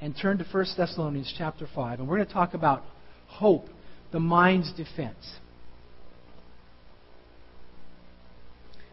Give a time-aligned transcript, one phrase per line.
[0.00, 2.00] and turn to 1 Thessalonians chapter 5.
[2.00, 2.82] And we're going to talk about
[3.26, 3.66] hope,
[4.12, 5.36] the mind's defense.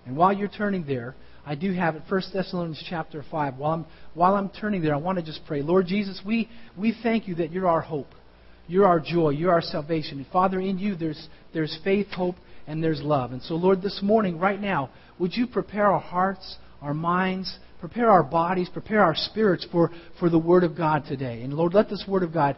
[0.06, 1.16] And while you're turning there,
[1.46, 3.58] I do have it, 1 Thessalonians chapter 5.
[3.58, 5.62] While I'm, while I'm turning there, I want to just pray.
[5.62, 8.08] Lord Jesus, we, we thank you that you're our hope.
[8.68, 9.30] You're our joy.
[9.30, 10.18] You're our salvation.
[10.18, 12.36] And Father, in you there's, there's faith, hope,
[12.68, 13.32] and there's love.
[13.32, 14.90] And so, Lord, this morning, right now,
[15.20, 20.30] would you prepare our hearts, our minds, prepare our bodies, prepare our spirits for, for
[20.30, 21.42] the Word of God today.
[21.42, 22.56] And Lord, let this Word of God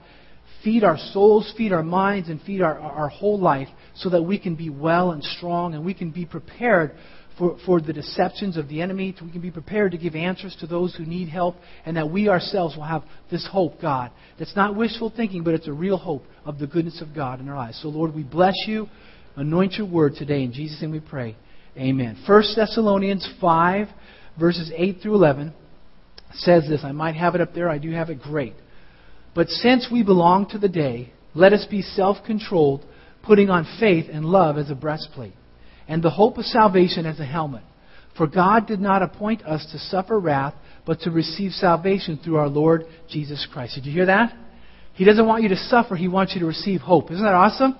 [0.64, 4.37] feed our souls, feed our minds, and feed our, our whole life so that we
[4.37, 6.96] can be well and strong and we can be prepared
[7.39, 9.15] for, for the deceptions of the enemy.
[9.21, 11.55] We can be prepared to give answers to those who need help,
[11.86, 14.11] and that we ourselves will have this hope, God.
[14.38, 17.47] That's not wishful thinking, but it's a real hope of the goodness of God in
[17.47, 17.79] our lives.
[17.82, 18.88] So, Lord, we bless you.
[19.38, 20.43] Anoint your word today.
[20.43, 21.38] In Jesus' name we pray.
[21.78, 22.18] Amen.
[22.28, 23.87] 1 Thessalonians 5,
[24.39, 25.54] verses 8 through 11
[26.33, 26.82] says this.
[26.83, 27.69] I might have it up there.
[27.69, 28.54] I do have it great.
[29.36, 32.85] But since we belong to the day, let us be self controlled,
[33.23, 35.33] putting on faith and love as a breastplate
[35.88, 37.63] and the hope of salvation as a helmet.
[38.16, 40.53] For God did not appoint us to suffer wrath,
[40.85, 43.75] but to receive salvation through our Lord Jesus Christ.
[43.75, 44.33] Did you hear that?
[44.94, 47.11] He doesn't want you to suffer, He wants you to receive hope.
[47.11, 47.77] Isn't that awesome?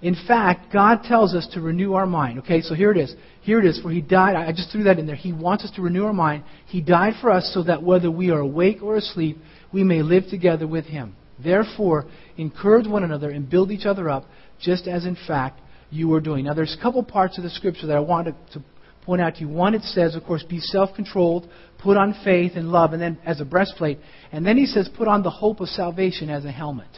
[0.00, 2.38] In fact, God tells us to renew our mind.
[2.40, 3.14] Okay, so here it is.
[3.42, 3.80] Here it is.
[3.80, 4.36] For He died.
[4.36, 5.16] I just threw that in there.
[5.16, 6.44] He wants us to renew our mind.
[6.66, 9.38] He died for us so that whether we are awake or asleep,
[9.72, 11.16] we may live together with Him.
[11.42, 14.24] Therefore, encourage one another and build each other up,
[14.60, 15.60] just as in fact
[15.90, 16.44] you are doing.
[16.44, 18.62] Now, there's a couple parts of the scripture that I wanted to
[19.04, 19.48] point out to you.
[19.48, 23.18] One, it says, of course, be self controlled, put on faith and love, and then
[23.24, 23.98] as a breastplate.
[24.32, 26.88] And then he says, put on the hope of salvation as a helmet.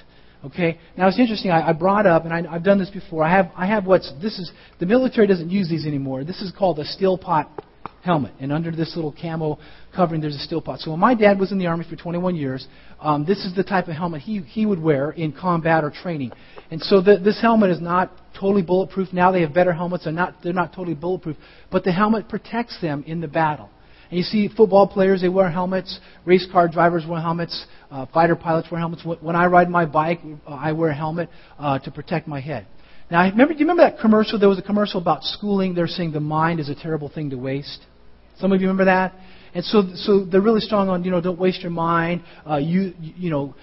[0.45, 0.79] Okay.
[0.97, 1.51] Now it's interesting.
[1.51, 3.23] I, I brought up, and I, have done this before.
[3.23, 6.25] I have I have what's this is the military doesn't use these anymore.
[6.25, 7.51] This is called a steel pot
[8.03, 9.59] helmet, and under this little camo
[9.95, 10.81] covering, there's a steel pot.
[10.81, 12.67] So when my dad was in the army for 21 years,
[13.01, 16.33] um, this is the type of helmet he he would wear in combat or training.
[16.71, 19.13] And so the, this helmet is not totally bulletproof.
[19.13, 20.05] Now they have better helmets.
[20.05, 21.37] They're not they're not totally bulletproof,
[21.71, 23.69] but the helmet protects them in the battle.
[24.11, 26.01] And you see football players, they wear helmets.
[26.25, 27.67] Race car drivers wear helmets.
[27.91, 29.05] Uh, fighter pilots wear helmets.
[29.05, 31.29] When I ride my bike, uh, I wear a helmet
[31.59, 32.67] uh, to protect my head.
[33.11, 34.39] Now, remember, do you remember that commercial?
[34.39, 35.75] There was a commercial about schooling.
[35.75, 37.81] They're saying the mind is a terrible thing to waste.
[38.39, 39.15] Some of you remember that?
[39.55, 42.23] And so, so they're really strong on, you know, don't waste your mind.
[42.49, 43.55] Uh, you, you know,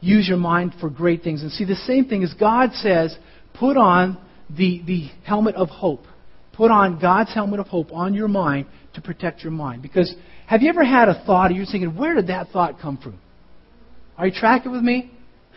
[0.00, 1.42] use your mind for great things.
[1.42, 3.16] And see, the same thing is God says,
[3.54, 4.18] put on
[4.48, 6.04] the, the helmet of hope.
[6.52, 9.82] Put on God's helmet of hope on your mind to protect your mind.
[9.82, 10.14] Because
[10.46, 13.18] have you ever had a thought and you're thinking, where did that thought come from?
[14.18, 15.10] Are you tracking with me?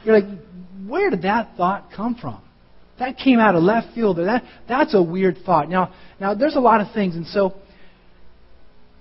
[0.03, 0.39] You're like,
[0.87, 2.41] where did that thought come from?
[2.99, 4.17] That came out of left field.
[4.17, 5.67] That, that's a weird thought.
[5.69, 7.53] Now, now, there's a lot of things, and so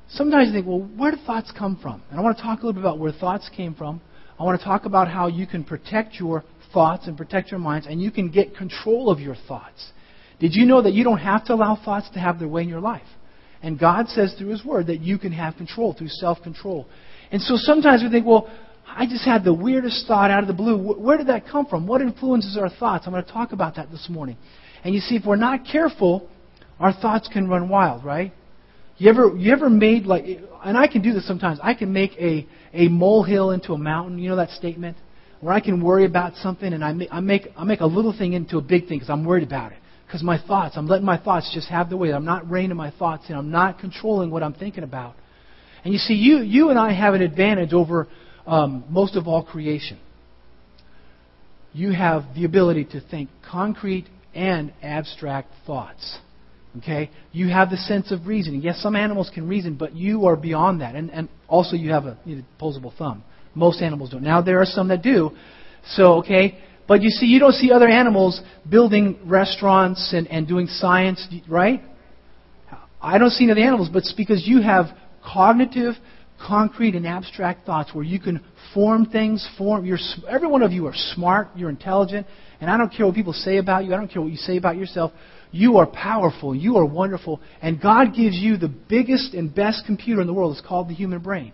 [0.08, 2.02] sometimes you think, well, where do thoughts come from?
[2.10, 4.00] And I want to talk a little bit about where thoughts came from.
[4.40, 7.86] I want to talk about how you can protect your thoughts and protect your minds,
[7.86, 9.92] and you can get control of your thoughts.
[10.40, 12.68] Did you know that you don't have to allow thoughts to have their way in
[12.68, 13.02] your life?
[13.62, 16.86] And God says through His Word that you can have control through self control.
[17.30, 18.50] And so sometimes we think, well,
[18.86, 20.76] I just had the weirdest thought out of the blue.
[20.76, 21.86] Where did that come from?
[21.86, 23.06] What influences our thoughts?
[23.06, 24.36] I'm going to talk about that this morning.
[24.84, 26.28] And you see, if we're not careful,
[26.78, 28.32] our thoughts can run wild, right?
[28.98, 30.24] You ever, you ever made like,
[30.64, 31.58] and I can do this sometimes.
[31.62, 34.18] I can make a, a molehill into a mountain.
[34.18, 34.96] You know that statement?
[35.40, 38.16] Where I can worry about something and I make, I make, I make a little
[38.16, 39.78] thing into a big thing because I'm worried about it.
[40.12, 42.12] Because my thoughts, I'm letting my thoughts just have the way.
[42.12, 43.34] I'm not reining my thoughts in.
[43.34, 45.14] I'm not controlling what I'm thinking about.
[45.86, 48.08] And you see, you, you and I have an advantage over
[48.46, 49.98] um, most of all creation.
[51.72, 56.18] You have the ability to think concrete and abstract thoughts.
[56.76, 57.10] Okay?
[57.32, 58.60] You have the sense of reasoning.
[58.60, 60.94] Yes, some animals can reason, but you are beyond that.
[60.94, 63.24] And, and also, you have a know, opposable thumb.
[63.54, 64.22] Most animals don't.
[64.22, 65.30] Now, there are some that do.
[65.86, 70.66] So, okay, but you see, you don't see other animals building restaurants and, and doing
[70.66, 71.82] science, right?
[73.00, 74.86] I don't see any other animals, but it's because you have
[75.24, 75.94] cognitive,
[76.44, 78.40] concrete, and abstract thoughts where you can
[78.74, 79.48] form things.
[79.58, 79.84] Form.
[79.84, 79.98] You're,
[80.28, 81.48] every one of you are smart.
[81.56, 82.26] You're intelligent,
[82.60, 83.94] and I don't care what people say about you.
[83.94, 85.12] I don't care what you say about yourself.
[85.50, 86.54] You are powerful.
[86.54, 90.56] You are wonderful, and God gives you the biggest and best computer in the world.
[90.56, 91.52] It's called the human brain.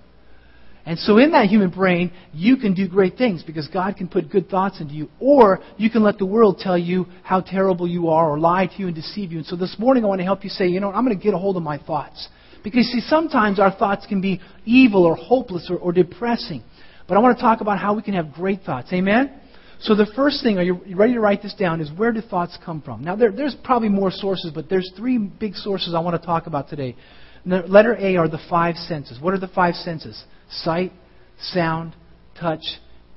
[0.88, 4.31] And so in that human brain, you can do great things because God can put
[4.31, 5.11] good thoughts into you.
[5.20, 8.75] Or you can let the world tell you how terrible you are or lie to
[8.79, 9.37] you and deceive you.
[9.37, 11.23] And so this morning I want to help you say, you know, I'm going to
[11.23, 12.31] get a hold of my thoughts.
[12.64, 16.62] Because see, sometimes our thoughts can be evil or hopeless or, or depressing.
[17.06, 18.90] But I want to talk about how we can have great thoughts.
[18.90, 19.38] Amen?
[19.81, 22.56] So the first thing, are you ready to write this down, is where do thoughts
[22.64, 23.05] come from?
[23.05, 26.46] Now, there, there's probably more sources, but there's three big sources I want to talk
[26.46, 26.96] about today.
[27.44, 29.20] Letter A are the five senses.
[29.20, 30.25] What are the five senses?
[30.50, 30.92] Sight,
[31.40, 31.94] sound,
[32.38, 32.62] touch,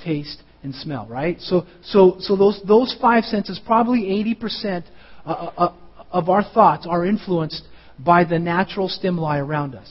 [0.03, 1.39] taste, and smell, right?
[1.39, 4.83] So, so, so those, those five senses, probably 80%
[5.25, 5.73] uh, uh, uh,
[6.11, 7.63] of our thoughts are influenced
[7.99, 9.89] by the natural stimuli around us.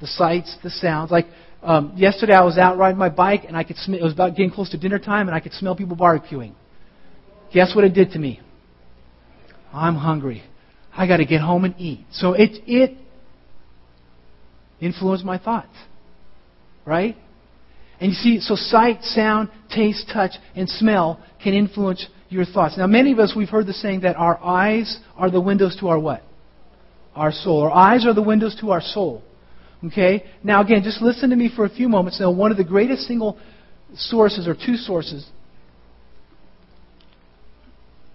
[0.00, 1.10] The sights, the sounds.
[1.10, 1.26] Like
[1.62, 4.00] um, yesterday, I was out riding my bike, and I could smell.
[4.00, 6.54] It was about getting close to dinner time, and I could smell people barbecuing.
[7.54, 8.40] Guess what it did to me?
[9.72, 10.42] I'm hungry.
[10.94, 12.04] I got to get home and eat.
[12.12, 12.96] So it it
[14.80, 15.74] influenced my thoughts,
[16.84, 17.16] right?
[18.00, 22.76] And you see, so sight, sound, taste, touch, and smell can influence your thoughts.
[22.76, 25.88] Now, many of us, we've heard the saying that our eyes are the windows to
[25.88, 26.22] our what?
[27.14, 27.62] Our soul.
[27.62, 29.22] Our eyes are the windows to our soul.
[29.84, 30.24] Okay?
[30.42, 32.18] Now, again, just listen to me for a few moments.
[32.18, 33.38] Now, one of the greatest single
[33.94, 35.28] sources, or two sources,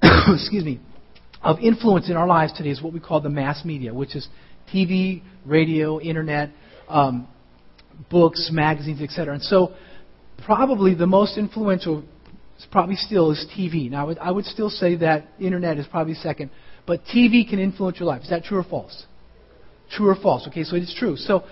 [0.27, 0.79] excuse me,
[1.41, 4.27] of influence in our lives today is what we call the mass media, which is
[4.73, 6.49] TV, radio, internet,
[6.89, 7.27] um,
[8.09, 9.33] books, magazines, etc.
[9.35, 9.73] And so,
[10.45, 12.03] probably the most influential,
[12.71, 13.89] probably still is TV.
[13.89, 16.51] Now, I would, I would still say that internet is probably second,
[16.85, 18.23] but TV can influence your life.
[18.23, 19.05] Is that true or false?
[19.91, 20.47] True or false?
[20.47, 21.17] Okay, so it is true.
[21.17, 21.43] So,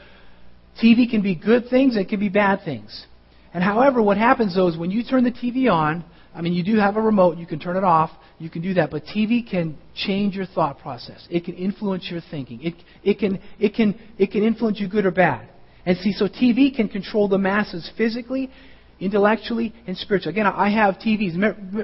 [0.82, 3.06] TV can be good things, it can be bad things.
[3.54, 6.04] And however, what happens though is when you turn the TV on,
[6.34, 8.74] I mean, you do have a remote, you can turn it off, you can do
[8.74, 11.26] that, but TV can change your thought process.
[11.32, 12.62] It can influence your thinking.
[12.62, 15.48] It, it, can, it, can, it can influence you good or bad.
[15.86, 18.50] And see, so TV can control the masses physically,
[19.00, 20.34] intellectually, and spiritually.
[20.34, 21.36] Again, I have TVs.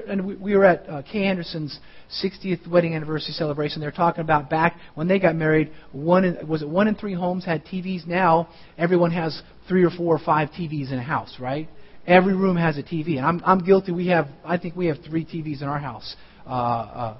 [0.08, 1.78] And we were at uh, Kay Anderson's
[2.22, 3.80] 60th wedding anniversary celebration.
[3.80, 5.70] They were talking about back when they got married.
[5.92, 8.06] One in, was it one in three homes had TVs.
[8.06, 11.68] Now everyone has three or four or five TVs in a house, right?
[12.06, 13.92] Every room has a TV, and I'm, I'm guilty.
[13.92, 16.16] We have, I think we have three TVs in our house.
[16.44, 17.18] Uh, uh,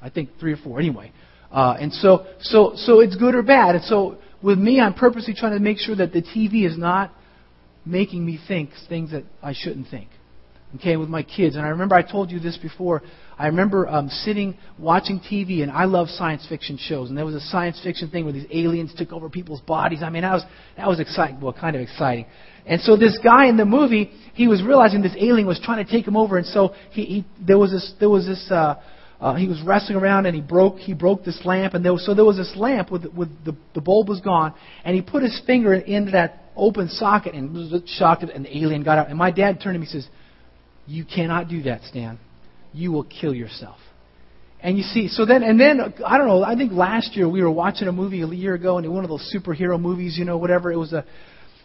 [0.00, 1.10] I think three or four, anyway.
[1.50, 3.74] Uh, and so, so, so it's good or bad.
[3.74, 7.12] And so with me, I'm purposely trying to make sure that the TV is not
[7.84, 10.08] making me think things that I shouldn't think.
[10.74, 11.56] Okay, with my kids.
[11.56, 13.02] And I remember I told you this before.
[13.38, 17.08] I remember um, sitting watching TV, and I love science fiction shows.
[17.08, 20.00] And there was a science fiction thing where these aliens took over people's bodies.
[20.02, 20.44] I mean, that was
[20.76, 21.40] that was exciting.
[21.40, 22.26] Well, kind of exciting.
[22.66, 25.90] And so this guy in the movie, he was realizing this alien was trying to
[25.90, 28.74] take him over, and so he, he there was this there was this uh,
[29.20, 32.04] uh, he was wrestling around and he broke he broke this lamp and there was,
[32.04, 34.54] so there was this lamp with with the the bulb was gone
[34.84, 38.82] and he put his finger into that open socket and was shocked and the alien
[38.82, 39.08] got out.
[39.08, 40.08] And my dad turned to me and says
[40.86, 42.18] you cannot do that Stan.
[42.72, 43.78] You will kill yourself.
[44.60, 47.42] And you see so then and then I don't know I think last year we
[47.42, 50.36] were watching a movie a year ago and one of those superhero movies you know
[50.36, 51.04] whatever it was a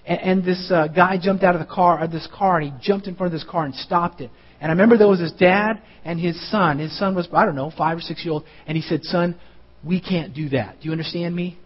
[0.06, 2.80] and, and this uh, guy jumped out of the car, of this car, and he
[2.82, 4.32] jumped in front of this car and stopped it.
[4.62, 6.78] And I remember there was his dad and his son.
[6.78, 8.46] His son was, I don't know, five or six years old.
[8.68, 9.36] And he said, Son,
[9.84, 10.80] we can't do that.
[10.80, 11.58] Do you understand me?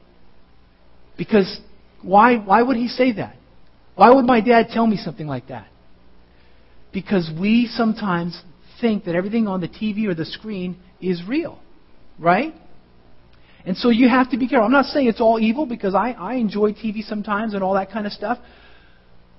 [1.18, 1.60] Because
[2.02, 3.36] why, why would he say that?
[3.96, 5.68] Why would my dad tell me something like that?
[6.94, 8.42] Because we sometimes
[8.80, 11.60] think that everything on the TV or the screen is real.
[12.18, 12.54] Right?
[13.66, 14.66] And so you have to be careful.
[14.66, 17.92] I'm not saying it's all evil because I, I enjoy TV sometimes and all that
[17.92, 18.38] kind of stuff.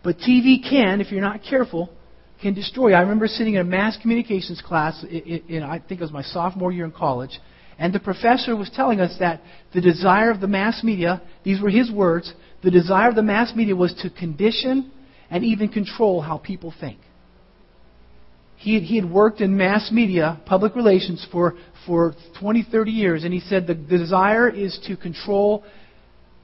[0.04, 1.90] But TV can, if you're not careful,
[2.40, 2.92] can destroy.
[2.92, 6.22] I remember sitting in a mass communications class in, in, I think it was my
[6.22, 7.38] sophomore year in college,
[7.78, 9.40] and the professor was telling us that
[9.74, 13.54] the desire of the mass media, these were his words, the desire of the mass
[13.54, 14.90] media was to condition
[15.30, 16.98] and even control how people think.
[18.56, 21.54] He, he had worked in mass media, public relations, for,
[21.86, 25.62] for 20, 30 years, and he said the, the desire is to control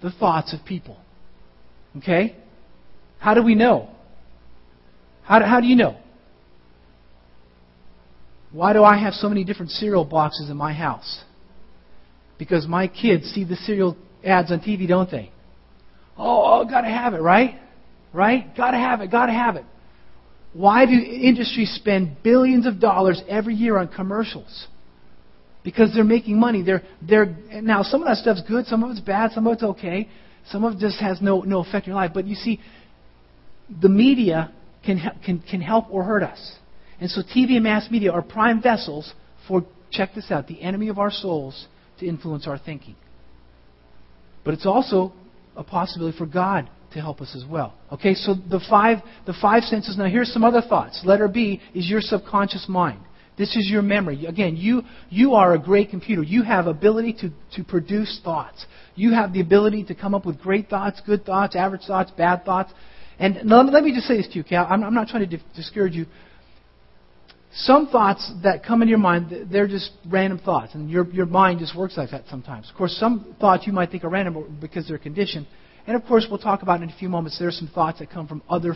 [0.03, 0.99] the thoughts of people.
[1.97, 2.37] Okay?
[3.19, 3.89] How do we know?
[5.25, 5.97] How how do you know?
[8.53, 11.23] Why do I have so many different cereal boxes in my house?
[12.39, 15.33] Because my kids see the cereal ads on TV, don't they?
[16.19, 17.59] Oh, oh gotta have it, right?
[18.13, 18.55] Right?
[18.55, 19.65] Gotta have it, gotta have it.
[20.53, 24.67] Why do industries spend billions of dollars every year on commercials?
[25.65, 26.63] Because they're making money.
[26.63, 29.63] They're, they're, now, some of that stuff's good, some of it's bad, some of it's
[29.63, 30.09] okay,
[30.51, 32.11] some of it just has no, no effect in your life.
[32.13, 32.61] But you see,
[33.81, 34.53] the media
[34.85, 36.57] can, can, can help or hurt us.
[37.01, 39.13] And so TV and mass media are prime vessels
[39.49, 41.67] for, check this out, the enemy of our souls
[41.99, 42.97] to influence our thinking.
[44.45, 45.13] But it's also
[45.57, 47.75] a possibility for God to help us as well.
[47.93, 49.97] Okay, so the five, the five senses.
[49.97, 51.03] Now, here's some other thoughts.
[51.05, 53.01] Letter B is your subconscious mind.
[53.39, 54.27] This is your memory.
[54.27, 56.23] Again, you, you are a great computer.
[56.23, 58.67] You have ability to, to produce thoughts.
[58.95, 62.45] You have the ability to come up with great thoughts, good thoughts, average thoughts, bad
[62.45, 62.73] thoughts.
[63.19, 64.67] And let me just say this to you, Cal.
[64.69, 66.07] I'm, not trying to discourage you.
[67.55, 71.61] Some thoughts that come into your mind, they're just random thoughts, and your, your mind
[71.61, 72.71] just works like that sometimes.
[72.71, 75.47] Of course, some thoughts you might think are random because they're conditioned.
[75.87, 78.11] And of course, we'll talk about in a few moments, there are some thoughts that
[78.11, 78.75] come from other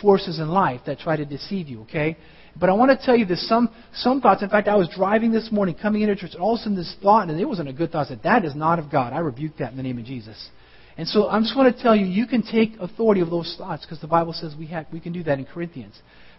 [0.00, 2.16] forces in life that try to deceive you, okay?
[2.58, 4.42] But I want to tell you this some, some thoughts.
[4.42, 6.76] In fact, I was driving this morning coming into church, and all of a sudden
[6.76, 9.12] this thought, and it wasn't a good thought, I said, That is not of God.
[9.12, 10.48] I rebuke that in the name of Jesus.
[10.98, 13.84] And so I just want to tell you, you can take authority of those thoughts
[13.84, 15.94] because the Bible says we, have, we can do that in Corinthians.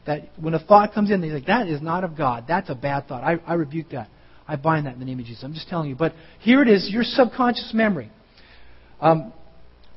[0.05, 2.45] That when a thought comes in, they're like, That is not of God.
[2.47, 3.23] That's a bad thought.
[3.23, 4.09] I, I rebuke that.
[4.47, 5.43] I bind that in the name of Jesus.
[5.43, 5.95] I'm just telling you.
[5.95, 8.09] But here it is, your subconscious memory.
[9.01, 9.33] Um,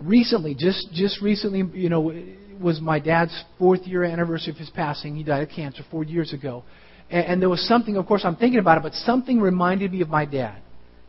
[0.00, 2.12] recently, just just recently, you know,
[2.60, 5.16] was my dad's fourth year anniversary of his passing.
[5.16, 6.64] He died of cancer four years ago,
[7.08, 7.96] and, and there was something.
[7.96, 10.60] Of course, I'm thinking about it, but something reminded me of my dad.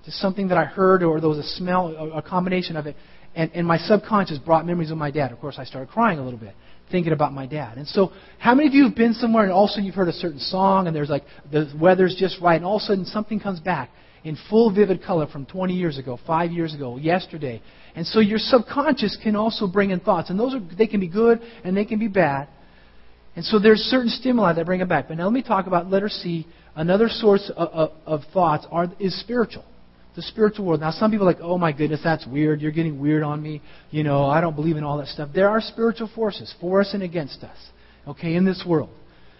[0.05, 2.95] Just something that I heard, or there was a smell, a, a combination of it,
[3.35, 5.31] and, and my subconscious brought memories of my dad.
[5.31, 6.55] Of course, I started crying a little bit
[6.91, 7.77] thinking about my dad.
[7.77, 9.95] And so, how many of you have been somewhere and all of a sudden you've
[9.95, 12.85] heard a certain song and there's like the weather's just right, and all of a
[12.85, 13.89] sudden something comes back
[14.23, 17.61] in full vivid color from 20 years ago, five years ago, yesterday,
[17.95, 20.29] and so your subconscious can also bring in thoughts.
[20.29, 22.47] And those are, they can be good and they can be bad.
[23.35, 25.07] And so there's certain stimuli that bring it back.
[25.07, 26.45] But now let me talk about letter C.
[26.75, 29.65] Another source of, of, of thoughts are, is spiritual.
[30.15, 30.81] The spiritual world.
[30.81, 32.61] Now some people are like, oh my goodness, that's weird.
[32.61, 33.61] You're getting weird on me.
[33.91, 35.29] You know, I don't believe in all that stuff.
[35.33, 37.57] There are spiritual forces for us and against us.
[38.07, 38.89] Okay, in this world.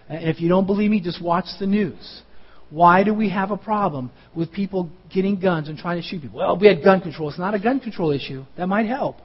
[0.07, 2.21] And if you don't believe me, just watch the news.
[2.69, 6.39] Why do we have a problem with people getting guns and trying to shoot people?
[6.39, 7.29] Well, we had gun control.
[7.29, 8.45] It's not a gun control issue.
[8.57, 9.17] That might help.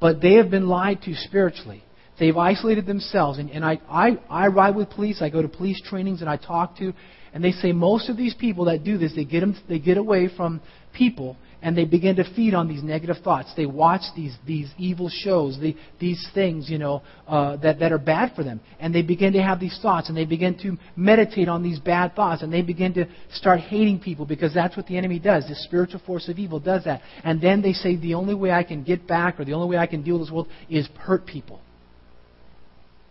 [0.00, 1.82] But they have been lied to spiritually.
[2.18, 3.38] They've isolated themselves.
[3.38, 5.22] And, and I, I, I ride with police.
[5.22, 6.92] I go to police trainings and I talk to,
[7.32, 9.96] and they say most of these people that do this, they get, them, they get
[9.96, 10.60] away from
[10.92, 13.52] people and they begin to feed on these negative thoughts.
[13.56, 17.98] They watch these, these evil shows, the, these things, you know, uh, that, that are
[17.98, 18.60] bad for them.
[18.78, 22.14] And they begin to have these thoughts, and they begin to meditate on these bad
[22.14, 25.48] thoughts, and they begin to start hating people because that's what the enemy does.
[25.48, 27.02] This spiritual force of evil does that.
[27.24, 29.78] And then they say, the only way I can get back, or the only way
[29.82, 31.60] I can deal with this world, is hurt people.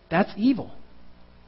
[0.09, 0.71] That's evil.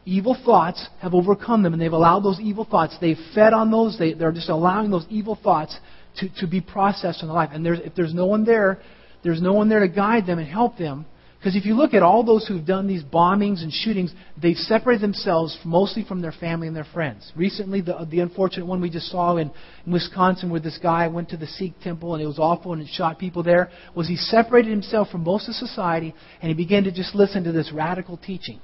[0.06, 2.98] Evil thoughts have overcome them, and they've allowed those evil thoughts.
[3.00, 3.98] They've fed on those.
[3.98, 5.78] They, they're just allowing those evil thoughts
[6.18, 7.50] to, to be processed in their life.
[7.54, 8.80] And there's, if there's no one there,
[9.24, 11.06] there's no one there to guide them and help them.
[11.40, 15.02] Because if you look at all those who've done these bombings and shootings, they've separated
[15.02, 17.32] themselves mostly from their family and their friends.
[17.34, 19.50] Recently, the, the unfortunate one we just saw in,
[19.86, 22.82] in Wisconsin, where this guy went to the Sikh temple and it was awful and
[22.82, 26.84] it shot people there, was he separated himself from most of society and he began
[26.84, 28.60] to just listen to this radical teaching.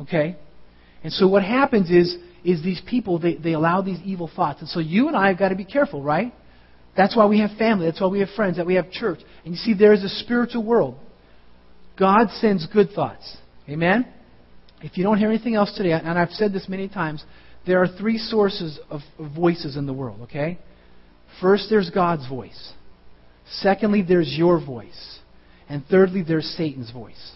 [0.00, 0.36] Okay?
[1.02, 4.60] And so what happens is, is these people, they, they allow these evil thoughts.
[4.60, 6.32] And so you and I have got to be careful, right?
[6.96, 7.84] That's why we have family.
[7.84, 8.56] That's why we have friends.
[8.56, 9.18] That we have church.
[9.44, 10.98] And you see, there is a spiritual world.
[11.98, 13.36] God sends good thoughts.
[13.68, 14.06] Amen?
[14.82, 17.24] If you don't hear anything else today, and I've said this many times,
[17.66, 19.00] there are three sources of,
[19.34, 20.58] voices in the world, okay?
[21.40, 22.72] First, there's God's voice.
[23.48, 25.18] Secondly, there's your voice.
[25.68, 27.32] And thirdly, there's Satan's voice.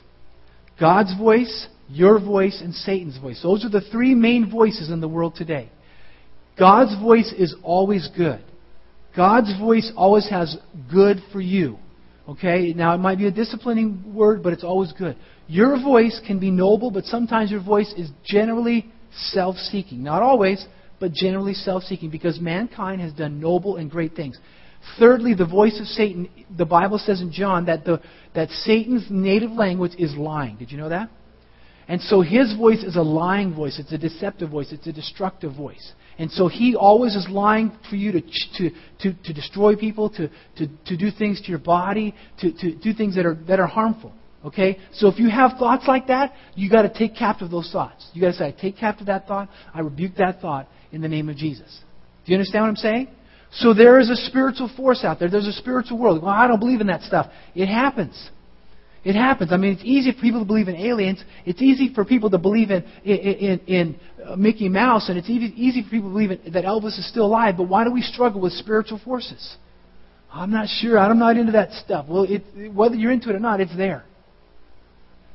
[0.79, 3.41] God's voice, your voice, and Satan's voice.
[3.43, 5.71] Those are the three main voices in the world today.
[6.59, 8.45] God's voice is always good.
[9.17, 10.57] God's voice always has
[10.93, 11.79] good for you.
[12.29, 12.73] Okay?
[12.75, 15.17] Now, it might be a disciplining word, but it's always good.
[15.47, 18.91] Your voice can be noble, but sometimes your voice is generally
[19.31, 20.03] self seeking.
[20.03, 20.67] Not always,
[21.01, 24.39] but generally self seeking because mankind has done noble and great things.
[24.99, 28.01] Thirdly, the voice of Satan, the Bible says in John that, the,
[28.35, 30.57] that Satan's native language is lying.
[30.57, 31.11] Did you know that?
[31.89, 33.79] And so his voice is a lying voice.
[33.79, 34.73] It's a deceptive voice.
[34.73, 35.93] It's a destructive voice.
[36.19, 40.29] And so he always is lying for you to, to, to, to destroy people, to,
[40.57, 43.67] to, to do things to your body, to, to do things that are, that are
[43.67, 44.13] harmful.
[44.45, 44.79] Okay?
[44.93, 48.07] So if you have thoughts like that, you got to take captive those thoughts.
[48.13, 49.49] You got to say, I take captive that thought.
[49.73, 51.81] I rebuke that thought in the name of Jesus.
[52.27, 53.09] Do you understand what I'm saying?
[53.51, 55.31] So there is a spiritual force out there.
[55.31, 56.23] There's a spiritual world.
[56.23, 57.31] Well, I don't believe in that stuff.
[57.55, 58.31] It happens.
[59.09, 59.55] It happens.
[59.55, 61.25] I mean, it's easy for people to believe in aliens.
[61.47, 65.31] It's easy for people to believe in, in, in, in uh, Mickey Mouse, and it's
[65.31, 67.55] easy, easy for people to believe in, that Elvis is still alive.
[67.57, 69.57] But why do we struggle with spiritual forces?
[70.31, 70.99] I'm not sure.
[70.99, 72.05] I'm not into that stuff.
[72.07, 74.05] Well, it, whether you're into it or not, it's there.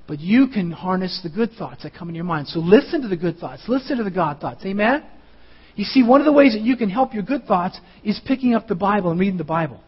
[0.08, 2.50] But you can harness the good thoughts that come in your mind.
[2.50, 3.63] So listen to the good thoughts.
[3.68, 4.63] Listen to the God thoughts.
[4.63, 5.03] Amen?
[5.74, 8.53] You see, one of the ways that you can help your good thoughts is picking
[8.53, 9.82] up the Bible and reading the Bible.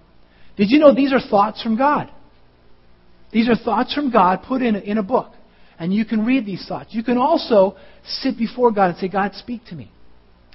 [0.58, 2.10] Did you know these are thoughts from God?
[3.36, 5.34] These are thoughts from God put in a, in a book.
[5.78, 6.92] And you can read these thoughts.
[6.92, 7.76] You can also
[8.06, 9.92] sit before God and say, God, speak to me.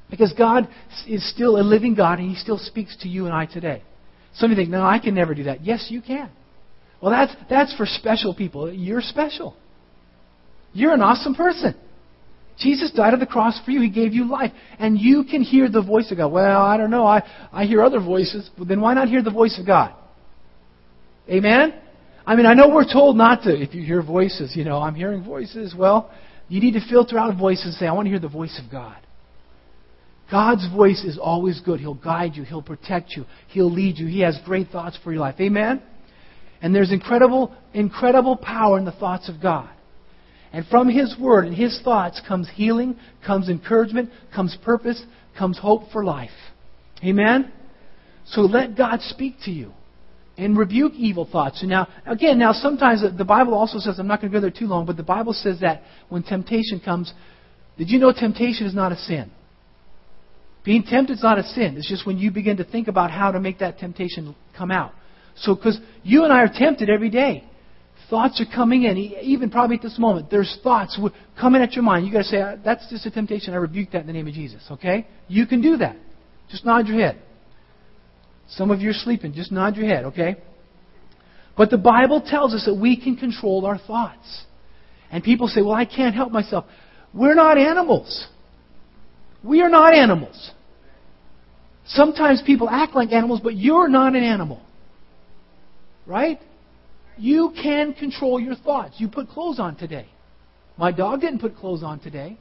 [0.08, 0.66] Because God
[1.06, 3.82] is still a living God and He still speaks to you and I today.
[4.32, 5.62] Some of you think, no, I can never do that.
[5.62, 6.30] Yes, you can.
[7.02, 8.72] Well, that's, that's for special people.
[8.72, 9.54] You're special.
[10.72, 11.74] You're an awesome person.
[12.58, 13.82] Jesus died on the cross for you.
[13.82, 14.52] He gave you life.
[14.78, 16.32] And you can hear the voice of God.
[16.32, 17.04] Well, I don't know.
[17.04, 17.22] I,
[17.52, 18.48] I hear other voices.
[18.56, 19.94] Well, then why not hear the voice of God?
[21.28, 21.74] Amen?
[22.26, 23.50] I mean, I know we're told not to.
[23.50, 25.74] If you hear voices, you know, I'm hearing voices.
[25.76, 26.10] Well,
[26.50, 28.70] You need to filter out voices and say, I want to hear the voice of
[28.70, 28.96] God.
[30.30, 31.78] God's voice is always good.
[31.78, 32.42] He'll guide you.
[32.42, 33.24] He'll protect you.
[33.48, 34.08] He'll lead you.
[34.08, 35.36] He has great thoughts for your life.
[35.40, 35.80] Amen?
[36.60, 39.70] And there's incredible, incredible power in the thoughts of God.
[40.52, 45.00] And from His Word and His thoughts comes healing, comes encouragement, comes purpose,
[45.38, 46.30] comes hope for life.
[47.04, 47.52] Amen?
[48.26, 49.72] So let God speak to you
[50.40, 51.60] and rebuke evil thoughts.
[51.60, 54.50] And now, again, now sometimes the Bible also says, I'm not going to go there
[54.50, 57.12] too long, but the Bible says that when temptation comes,
[57.76, 59.30] did you know temptation is not a sin?
[60.64, 61.76] Being tempted is not a sin.
[61.76, 64.92] It's just when you begin to think about how to make that temptation come out.
[65.36, 67.44] So, because you and I are tempted every day.
[68.08, 70.30] Thoughts are coming in, even probably at this moment.
[70.30, 70.98] There's thoughts
[71.38, 72.06] coming at your mind.
[72.06, 73.54] you got to say, that's just a temptation.
[73.54, 74.62] I rebuke that in the name of Jesus.
[74.70, 75.06] Okay?
[75.28, 75.96] You can do that.
[76.50, 77.22] Just nod your head.
[78.50, 79.32] Some of you are sleeping.
[79.32, 80.36] Just nod your head, okay?
[81.56, 84.44] But the Bible tells us that we can control our thoughts.
[85.10, 86.64] And people say, well, I can't help myself.
[87.12, 88.26] We're not animals.
[89.42, 90.52] We are not animals.
[91.86, 94.60] Sometimes people act like animals, but you're not an animal.
[96.06, 96.40] Right?
[97.18, 98.94] You can control your thoughts.
[98.98, 100.06] You put clothes on today.
[100.76, 102.38] My dog didn't put clothes on today.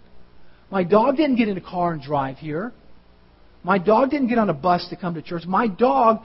[0.72, 2.72] My dog didn't get in a car and drive here.
[3.64, 5.44] My dog didn't get on a bus to come to church.
[5.46, 6.20] My dog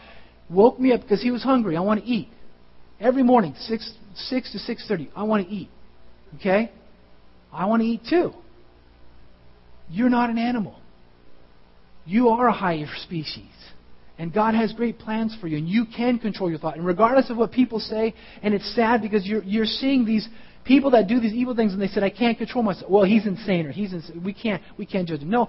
[0.49, 1.77] woke me up because he was hungry.
[1.77, 2.29] I want to eat.
[3.01, 5.69] Every morning, 6, 6 to 6.30, I want to eat.
[6.37, 6.71] Okay?
[7.53, 8.33] I want to eat too.
[9.91, 10.79] You're not an animal.
[12.07, 13.51] You are a higher species.
[14.17, 16.77] And God has great plans for you, and you can control your thought.
[16.77, 20.29] And regardless of what people say, and it's sad because you're, you're seeing these
[20.65, 23.27] people that do these evil things, and they said, "I can't control myself." Well, he's
[23.27, 25.31] insane, or he's ins- we can't we can't judge him.
[25.31, 25.49] No,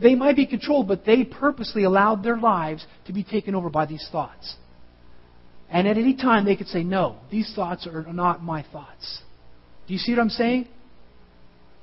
[0.00, 3.86] they might be controlled, but they purposely allowed their lives to be taken over by
[3.86, 4.56] these thoughts.
[5.70, 9.22] And at any time, they could say, "No, these thoughts are not my thoughts."
[9.86, 10.68] Do you see what I'm saying?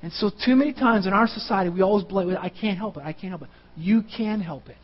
[0.02, 3.04] And so, too many times in our society, we always blame, "I can't help it.
[3.04, 4.76] I can't help it." You can help it.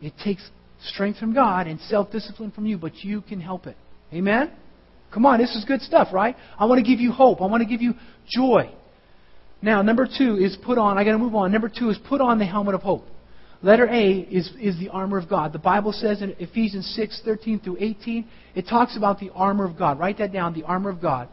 [0.00, 3.76] It takes strength from God and self discipline from you, but you can help it.
[4.12, 4.50] Amen?
[5.16, 6.36] Come on, this is good stuff, right?
[6.58, 7.40] I want to give you hope.
[7.40, 7.94] I want to give you
[8.28, 8.70] joy.
[9.62, 11.50] Now, number two is put on, I got to move on.
[11.50, 13.06] Number two is put on the helmet of hope.
[13.62, 15.54] Letter A is, is the armor of God.
[15.54, 19.78] The Bible says in Ephesians 6, 13 through 18, it talks about the armor of
[19.78, 19.98] God.
[19.98, 21.30] Write that down, the armor of God.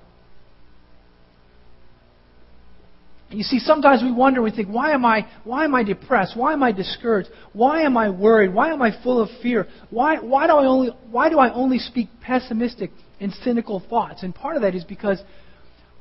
[3.31, 6.37] You see, sometimes we wonder, we think, why am I, why am I depressed?
[6.37, 7.27] Why am I discouraged?
[7.51, 8.53] Why am I worried?
[8.53, 9.67] Why am I full of fear?
[9.89, 14.23] Why, why, do, I only, why do I only speak pessimistic and cynical thoughts?
[14.23, 15.21] And part of that is because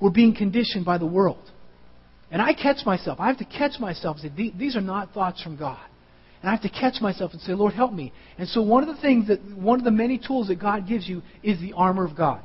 [0.01, 1.51] we're being conditioned by the world.
[2.31, 3.21] And I catch myself.
[3.21, 5.81] I have to catch myself and say, these are not thoughts from God.
[6.41, 8.13] And I have to catch myself and say, Lord, help me.
[8.37, 11.09] And so one of the things that, one of the many tools that God gives
[11.09, 12.41] you is the armor of God.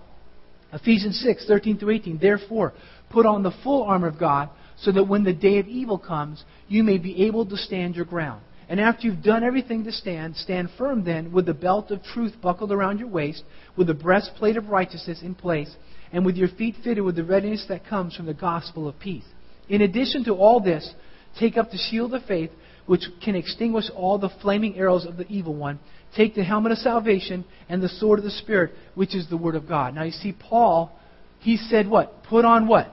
[0.71, 2.19] Ephesians 6, 13 through 18.
[2.19, 2.73] Therefore,
[3.09, 6.43] put on the full armor of God so that when the day of evil comes,
[6.67, 8.43] you may be able to stand your ground.
[8.69, 12.33] And after you've done everything to stand, stand firm then with the belt of truth
[12.41, 13.43] buckled around your waist,
[13.77, 15.73] with the breastplate of righteousness in place,
[16.11, 19.23] and with your feet fitted with the readiness that comes from the gospel of peace.
[19.69, 20.93] In addition to all this,
[21.39, 22.51] take up the shield of faith,
[22.87, 25.79] which can extinguish all the flaming arrows of the evil one.
[26.15, 29.55] Take the helmet of salvation and the sword of the Spirit, which is the word
[29.55, 29.93] of God.
[29.93, 30.97] Now you see, Paul,
[31.39, 32.23] he said what?
[32.23, 32.91] Put on what?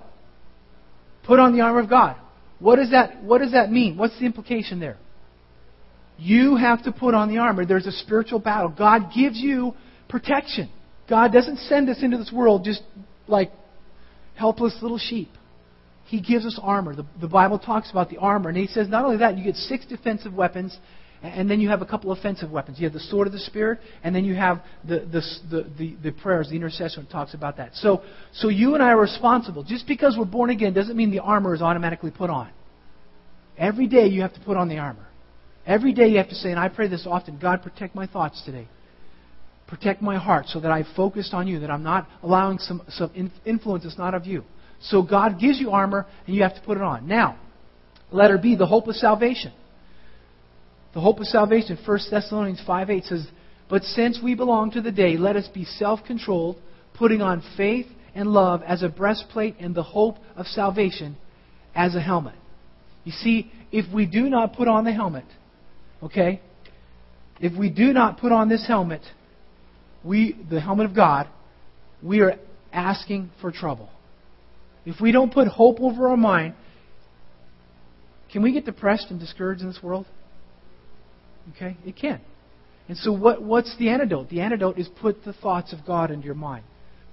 [1.24, 2.16] Put on the armor of God.
[2.58, 3.96] What does that, what does that mean?
[3.96, 4.98] What's the implication there?
[6.16, 7.66] You have to put on the armor.
[7.66, 8.68] There's a spiritual battle.
[8.76, 9.74] God gives you
[10.08, 10.70] protection.
[11.08, 12.82] God doesn't send us into this world just
[13.26, 13.50] like
[14.36, 15.30] helpless little sheep.
[16.06, 16.94] He gives us armor.
[16.94, 18.48] The, the Bible talks about the armor.
[18.48, 20.78] And he says not only that, you get six defensive weapons
[21.24, 22.78] and then you have a couple offensive weapons.
[22.78, 25.96] You have the sword of the Spirit, and then you have the, the, the, the,
[26.02, 27.74] the prayers, the intercession talks about that.
[27.76, 28.02] So,
[28.34, 29.64] so you and I are responsible.
[29.64, 32.50] Just because we're born again doesn't mean the armor is automatically put on.
[33.56, 35.06] Every day you have to put on the armor.
[35.66, 38.42] Every day you have to say, and I pray this often God, protect my thoughts
[38.44, 38.68] today.
[39.66, 43.30] Protect my heart so that I focused on you, that I'm not allowing some, some
[43.46, 44.44] influence that's not of you.
[44.80, 47.08] So God gives you armor, and you have to put it on.
[47.08, 47.38] Now,
[48.10, 49.52] letter B, the hope of salvation.
[50.92, 53.26] The hope of salvation, 1 Thessalonians 5 8 says,
[53.70, 56.56] But since we belong to the day, let us be self controlled,
[56.92, 61.16] putting on faith and love as a breastplate and the hope of salvation
[61.74, 62.34] as a helmet.
[63.04, 65.24] You see, if we do not put on the helmet,
[66.04, 66.40] okay,
[67.40, 69.02] if we do not put on this helmet,
[70.04, 71.28] we, the helmet of God,
[72.02, 72.38] we are
[72.72, 73.88] asking for trouble.
[74.84, 76.54] If we don't put hope over our mind,
[78.32, 80.06] can we get depressed and discouraged in this world?
[81.56, 81.76] Okay?
[81.86, 82.20] It can.
[82.88, 84.28] And so, what, what's the antidote?
[84.28, 86.64] The antidote is put the thoughts of God into your mind.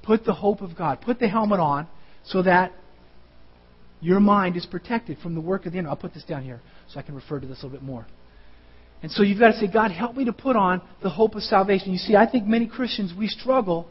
[0.04, 0.99] Put the hope of God.
[1.01, 1.88] Put the helmet on
[2.23, 2.73] so that
[4.01, 5.91] Your mind is protected from the work of the enemy.
[5.91, 8.08] I'll put this down here so I can refer to this a little bit more.
[9.01, 11.41] And so you've got to say, God, help me to put on the hope of
[11.41, 11.91] salvation.
[11.91, 13.87] You see, I think many Christians, we struggle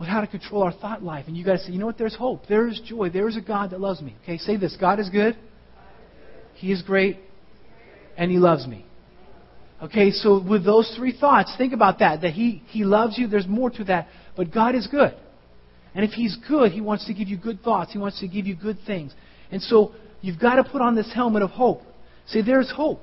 [0.00, 1.26] with how to control our thought life.
[1.28, 1.98] And you've got to say, you know what?
[1.98, 2.46] There's hope.
[2.48, 3.10] There is joy.
[3.10, 4.16] There is a God that loves me.
[4.22, 5.36] Okay, say this God is good.
[6.54, 7.18] He is great.
[8.16, 8.86] And He loves me.
[9.82, 12.22] Okay, so with those three thoughts, think about that.
[12.22, 13.26] That He, he loves you.
[13.26, 14.08] There's more to that.
[14.36, 15.14] But God is good.
[15.94, 17.92] And if He's good, He wants to give you good thoughts.
[17.92, 19.12] He wants to give you good things.
[19.50, 21.82] And so you've got to put on this helmet of hope.
[22.26, 23.02] Say, there's hope.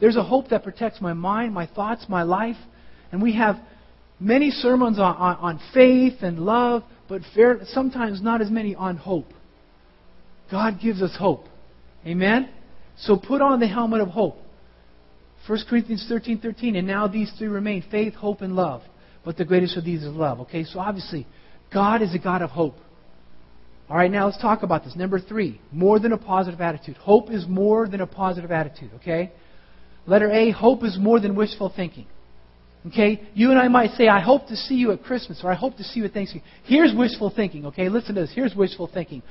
[0.00, 2.56] There's a hope that protects my mind, my thoughts, my life.
[3.10, 3.56] And we have
[4.20, 8.96] many sermons on, on, on faith and love, but fair, sometimes not as many on
[8.96, 9.32] hope.
[10.50, 11.44] God gives us hope.
[12.06, 12.48] Amen?
[12.98, 14.36] So put on the helmet of hope.
[15.46, 18.82] 1 Corinthians 13 13, and now these three remain faith, hope, and love.
[19.24, 20.40] But the greatest of these is love.
[20.40, 21.26] Okay, so obviously,
[21.72, 22.76] God is a God of hope.
[23.88, 24.94] All right, now let's talk about this.
[24.94, 26.96] Number three, more than a positive attitude.
[26.98, 29.32] Hope is more than a positive attitude, okay?
[30.08, 32.06] Letter A, hope is more than wishful thinking.
[32.86, 33.20] Okay?
[33.34, 35.76] You and I might say, I hope to see you at Christmas, or I hope
[35.76, 36.46] to see you at Thanksgiving.
[36.64, 37.88] Here's wishful thinking, okay?
[37.88, 38.30] Listen to this.
[38.34, 39.22] Here's wishful thinking.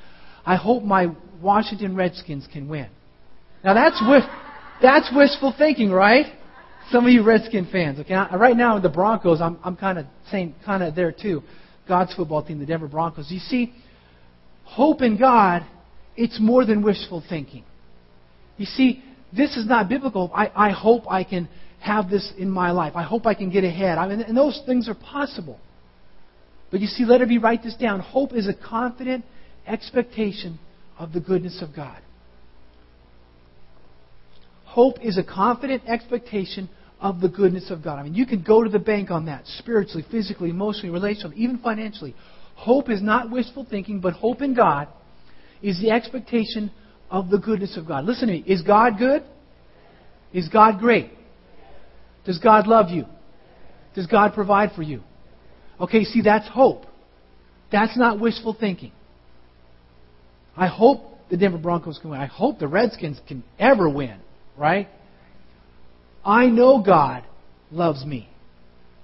[0.46, 1.08] I hope my
[1.42, 2.88] Washington Redskins can win.
[3.64, 4.22] Now that's wish,
[4.80, 6.26] that's wishful thinking, right?
[6.90, 8.14] Some of you Redskin fans, okay?
[8.14, 11.42] Right now, the Broncos, I'm, I'm kind of saying, kind of there too.
[11.88, 13.30] God's football team, the Denver Broncos.
[13.30, 13.74] You see,
[14.64, 15.66] hope in God,
[16.16, 17.64] it's more than wishful thinking.
[18.56, 19.02] You see,
[19.36, 20.30] this is not biblical.
[20.34, 21.48] I, I hope I can
[21.80, 22.94] have this in my life.
[22.96, 23.98] I hope I can get ahead.
[23.98, 25.58] I mean, and those things are possible.
[26.70, 28.00] But you see, let me write this down.
[28.00, 29.24] Hope is a confident
[29.66, 30.58] expectation
[30.98, 32.00] of the goodness of God.
[34.64, 36.68] Hope is a confident expectation
[37.00, 37.98] of the goodness of God.
[37.98, 41.58] I mean, you can go to the bank on that spiritually, physically, emotionally, relationally, even
[41.58, 42.14] financially.
[42.54, 44.88] Hope is not wishful thinking, but hope in God
[45.62, 46.70] is the expectation
[47.10, 48.04] of the goodness of God.
[48.04, 48.44] Listen to me.
[48.46, 49.22] Is God good?
[50.32, 51.10] Is God great?
[52.24, 53.06] Does God love you?
[53.94, 55.02] Does God provide for you?
[55.80, 56.84] Okay, see, that's hope.
[57.72, 58.92] That's not wishful thinking.
[60.56, 62.20] I hope the Denver Broncos can win.
[62.20, 64.18] I hope the Redskins can ever win,
[64.56, 64.88] right?
[66.24, 67.24] I know God
[67.70, 68.28] loves me.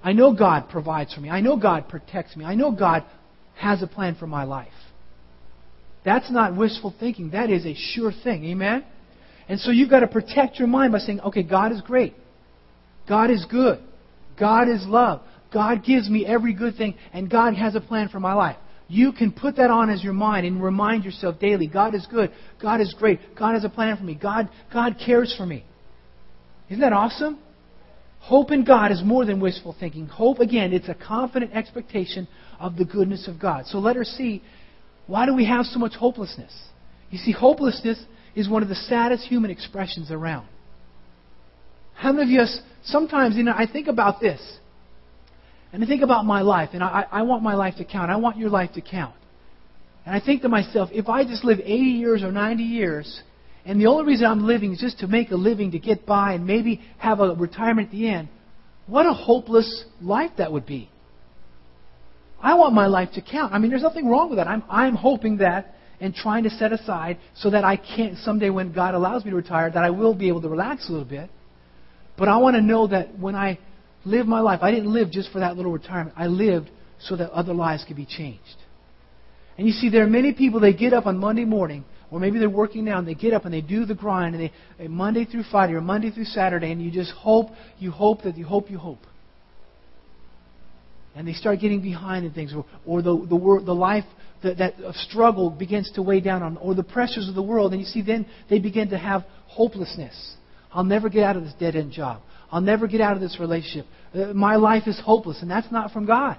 [0.03, 1.29] I know God provides for me.
[1.29, 2.45] I know God protects me.
[2.45, 3.03] I know God
[3.55, 4.67] has a plan for my life.
[6.05, 7.31] That's not wishful thinking.
[7.31, 8.45] That is a sure thing.
[8.45, 8.85] Amen?
[9.49, 12.13] And so you've got to protect your mind by saying, okay, God is great.
[13.09, 13.79] God is good.
[14.39, 15.21] God is love.
[15.53, 18.57] God gives me every good thing, and God has a plan for my life.
[18.87, 22.31] You can put that on as your mind and remind yourself daily God is good.
[22.61, 23.19] God is great.
[23.37, 24.15] God has a plan for me.
[24.15, 25.63] God, God cares for me.
[26.69, 27.39] Isn't that awesome?
[28.19, 30.07] Hope in God is more than wishful thinking.
[30.07, 32.27] Hope, again, it's a confident expectation
[32.59, 33.65] of the goodness of God.
[33.67, 34.43] So let her see
[35.07, 36.51] why do we have so much hopelessness?
[37.09, 38.03] You see, hopelessness
[38.35, 40.47] is one of the saddest human expressions around.
[41.93, 44.41] How many of you, sometimes, you know, I think about this,
[45.71, 48.11] and I think about my life, and I, I want my life to count.
[48.11, 49.15] I want your life to count.
[50.05, 53.23] And I think to myself, if I just live 80 years or 90 years,
[53.65, 56.33] and the only reason I'm living is just to make a living, to get by,
[56.33, 58.29] and maybe have a retirement at the end,
[58.87, 60.89] what a hopeless life that would be.
[62.45, 63.55] I want my life to count.
[63.55, 64.47] I mean, there's nothing wrong with that.
[64.47, 68.71] I'm, I'm hoping that and trying to set aside so that I can't, someday when
[68.71, 71.31] God allows me to retire, that I will be able to relax a little bit.
[72.15, 73.57] But I want to know that when I
[74.05, 76.15] live my life, I didn't live just for that little retirement.
[76.19, 78.57] I lived so that other lives could be changed.
[79.57, 82.37] And you see, there are many people, they get up on Monday morning, or maybe
[82.37, 84.87] they're working now, and they get up and they do the grind, and they, eh,
[84.87, 87.47] Monday through Friday, or Monday through Saturday, and you just hope,
[87.79, 88.99] you hope that you hope, you hope
[91.15, 94.03] and they start getting behind in things, or, or the, the, the life
[94.43, 97.41] that, that of struggle begins to weigh down on, them, or the pressures of the
[97.41, 100.35] world, and you see then they begin to have hopelessness.
[100.71, 102.21] I'll never get out of this dead end job.
[102.51, 103.85] I'll never get out of this relationship.
[104.13, 106.37] Uh, my life is hopeless, and that's not from God.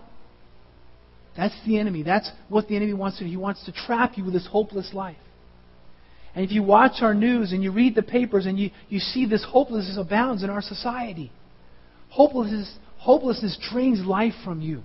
[1.37, 2.03] That's the enemy.
[2.03, 3.31] That's what the enemy wants to do.
[3.31, 5.17] He wants to trap you with this hopeless life.
[6.35, 9.27] And if you watch our news and you read the papers and you, you see
[9.27, 11.33] this hopelessness abounds in our society,
[12.11, 12.75] hopelessness,
[13.07, 14.83] Hopelessness drains life from you.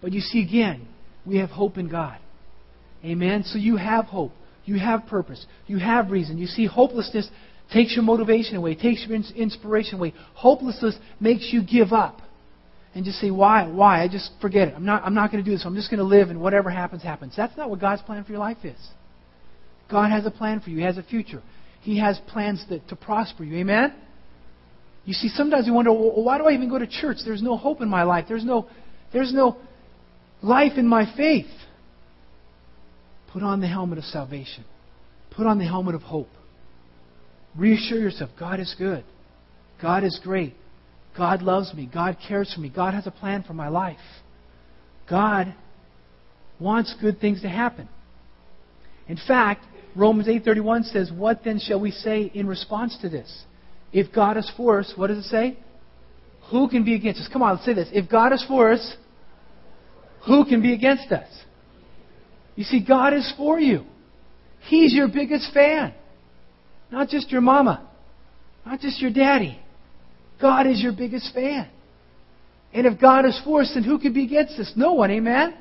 [0.00, 0.88] But you see, again,
[1.26, 2.18] we have hope in God.
[3.04, 3.42] Amen?
[3.44, 4.32] So you have hope.
[4.64, 5.44] You have purpose.
[5.66, 6.38] You have reason.
[6.38, 7.28] You see, hopelessness
[7.74, 10.14] takes your motivation away, takes your inspiration away.
[10.32, 12.22] Hopelessness makes you give up
[12.94, 13.68] and just say, Why?
[13.70, 14.02] Why?
[14.02, 14.74] I just forget it.
[14.74, 15.66] I'm not, I'm not going to do this.
[15.66, 17.34] I'm just going to live, and whatever happens, happens.
[17.36, 18.80] That's not what God's plan for your life is.
[19.90, 21.42] God has a plan for you, He has a future.
[21.82, 23.58] He has plans to prosper you.
[23.58, 23.92] Amen?
[25.08, 27.16] You see, sometimes we wonder, well, why do I even go to church?
[27.24, 28.26] There's no hope in my life.
[28.28, 28.68] There's no,
[29.10, 29.56] there's no
[30.42, 31.46] life in my faith.
[33.32, 34.66] Put on the helmet of salvation.
[35.30, 36.28] Put on the helmet of hope.
[37.56, 39.02] Reassure yourself God is good.
[39.80, 40.54] God is great.
[41.16, 41.88] God loves me.
[41.90, 42.68] God cares for me.
[42.68, 43.96] God has a plan for my life.
[45.08, 45.54] God
[46.60, 47.88] wants good things to happen.
[49.08, 49.64] In fact,
[49.96, 53.46] Romans 8:31 says, "What then shall we say in response to this?
[53.92, 55.58] If God is for us, what does it say?
[56.50, 57.28] Who can be against us?
[57.32, 57.88] Come on, let's say this.
[57.92, 58.96] If God is for us,
[60.26, 61.28] who can be against us?
[62.54, 63.84] You see, God is for you.
[64.68, 65.94] He's your biggest fan.
[66.90, 67.88] Not just your mama.
[68.66, 69.58] Not just your daddy.
[70.40, 71.68] God is your biggest fan.
[72.72, 74.72] And if God is for us, then who can be against us?
[74.76, 75.56] No one, amen?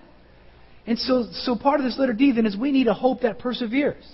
[0.86, 3.40] And so, so part of this letter D then is we need a hope that
[3.40, 4.06] perseveres.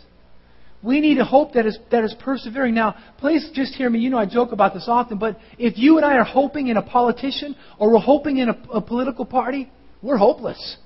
[0.83, 2.75] We need a hope that is, that is persevering.
[2.75, 3.99] Now, please just hear me.
[3.99, 6.75] You know I joke about this often, but if you and I are hoping in
[6.75, 10.77] a politician or we're hoping in a, a political party, we're hopeless.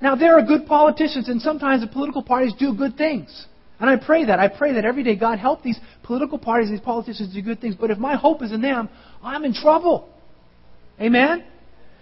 [0.00, 3.46] Now, there are good politicians, and sometimes the political parties do good things.
[3.80, 4.38] And I pray that.
[4.38, 7.74] I pray that every day God help these political parties, these politicians do good things.
[7.74, 8.88] But if my hope is in them,
[9.22, 10.08] I'm in trouble.
[11.00, 11.44] Amen?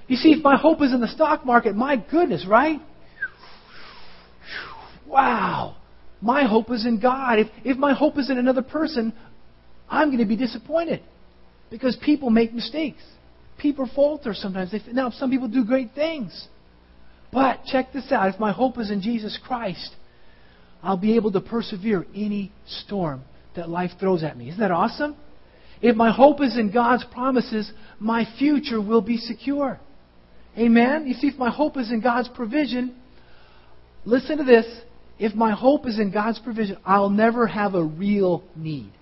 [0.08, 2.80] You see, if my hope is in the stock market, my goodness, right?
[5.06, 5.77] Wow.
[6.20, 7.38] My hope is in God.
[7.38, 9.12] If, if my hope is in another person,
[9.88, 11.02] I'm going to be disappointed.
[11.70, 13.02] Because people make mistakes.
[13.58, 14.72] People falter sometimes.
[14.72, 16.48] They, now, some people do great things.
[17.32, 18.32] But check this out.
[18.34, 19.94] If my hope is in Jesus Christ,
[20.82, 23.22] I'll be able to persevere any storm
[23.56, 24.48] that life throws at me.
[24.48, 25.16] Isn't that awesome?
[25.80, 29.78] If my hope is in God's promises, my future will be secure.
[30.56, 31.06] Amen?
[31.06, 32.96] You see, if my hope is in God's provision,
[34.04, 34.66] listen to this.
[35.18, 38.92] If my hope is in God's provision, I'll never have a real need.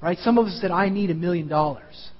[0.00, 0.18] Right?
[0.18, 2.10] Some of us said, I need a million dollars.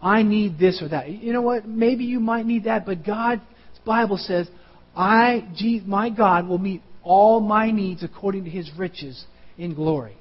[0.00, 1.08] I need this or that.
[1.10, 1.66] You know what?
[1.66, 3.42] Maybe you might need that, but God's
[3.84, 4.48] Bible says,
[4.94, 5.46] I,
[5.86, 9.24] my God, will meet all my needs according to his riches
[9.58, 10.16] in glory.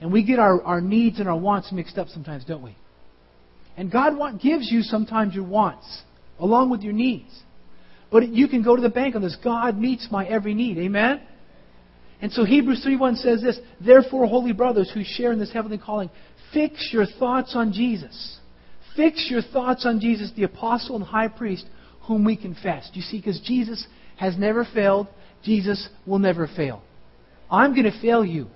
[0.00, 2.76] And we get our, our needs and our wants mixed up sometimes, don't we?
[3.76, 6.02] And God want, gives you sometimes your wants
[6.38, 7.30] along with your needs.
[8.10, 9.36] But you can go to the bank on this.
[9.42, 10.78] God meets my every need.
[10.78, 11.20] Amen?
[12.20, 16.10] And so Hebrews 3.1 says this, Therefore, holy brothers who share in this heavenly calling,
[16.52, 18.38] fix your thoughts on Jesus.
[18.96, 21.66] Fix your thoughts on Jesus, the apostle and high priest,
[22.02, 22.90] whom we confess.
[22.94, 25.06] You see, because Jesus has never failed,
[25.44, 26.82] Jesus will never fail.
[27.50, 28.48] I'm going to fail you.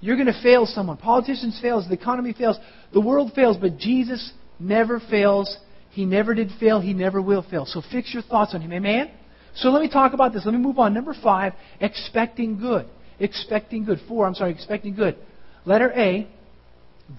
[0.00, 0.96] You're going to fail someone.
[0.96, 1.86] Politicians fail.
[1.86, 2.58] The economy fails.
[2.92, 3.56] The world fails.
[3.56, 5.56] But Jesus never fails.
[5.94, 6.80] He never did fail.
[6.80, 7.66] He never will fail.
[7.66, 8.72] So fix your thoughts on Him.
[8.72, 9.10] Amen?
[9.54, 10.44] So let me talk about this.
[10.44, 10.92] Let me move on.
[10.92, 12.86] Number five, expecting good.
[13.20, 14.00] Expecting good.
[14.08, 15.16] Four, I'm sorry, expecting good.
[15.64, 16.28] Letter A,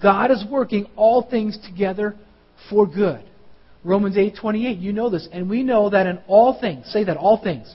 [0.02, 2.14] God is working all things together
[2.68, 3.24] for good.
[3.82, 7.38] Romans 8:28, you know this, and we know that in all things, say that all
[7.38, 7.74] things.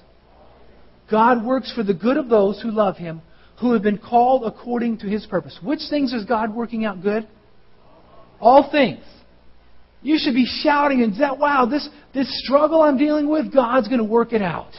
[1.09, 3.21] God works for the good of those who love him,
[3.59, 5.57] who have been called according to his purpose.
[5.63, 7.27] Which things is God working out good?
[8.39, 9.03] All things.
[10.01, 13.99] You should be shouting and that wow, this this struggle I'm dealing with, God's going
[13.99, 14.71] to work it out.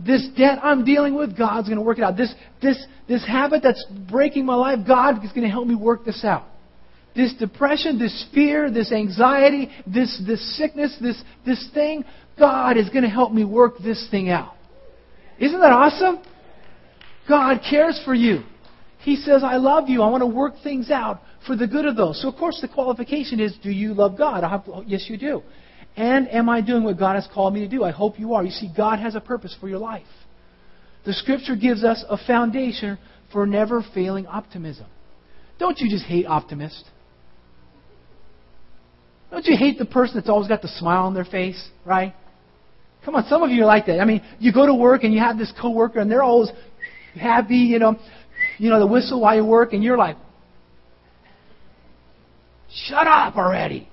[0.00, 2.16] This debt I'm dealing with, God's going to work it out.
[2.16, 6.04] This this this habit that's breaking my life, God is going to help me work
[6.04, 6.46] this out.
[7.14, 12.04] This depression, this fear, this anxiety, this this sickness, this this thing,
[12.38, 14.54] God is going to help me work this thing out.
[15.38, 16.22] Isn't that awesome?
[17.28, 18.42] God cares for you.
[19.04, 20.00] He says, I love you.
[20.00, 22.22] I want to work things out for the good of those.
[22.22, 24.42] So, of course, the qualification is do you love God?
[24.42, 25.42] Have, oh, yes, you do.
[25.94, 27.84] And am I doing what God has called me to do?
[27.84, 28.42] I hope you are.
[28.42, 30.06] You see, God has a purpose for your life.
[31.04, 32.98] The Scripture gives us a foundation
[33.30, 34.86] for never failing optimism.
[35.58, 36.84] Don't you just hate optimists?
[39.30, 42.14] Don't you hate the person that's always got the smile on their face, right?
[43.04, 44.00] Come on, some of you are like that.
[44.00, 46.50] I mean, you go to work and you have this coworker and they're always
[47.14, 47.96] happy, you know,
[48.58, 50.16] you know, the whistle while you work, and you're like,
[52.70, 53.88] "Shut up already."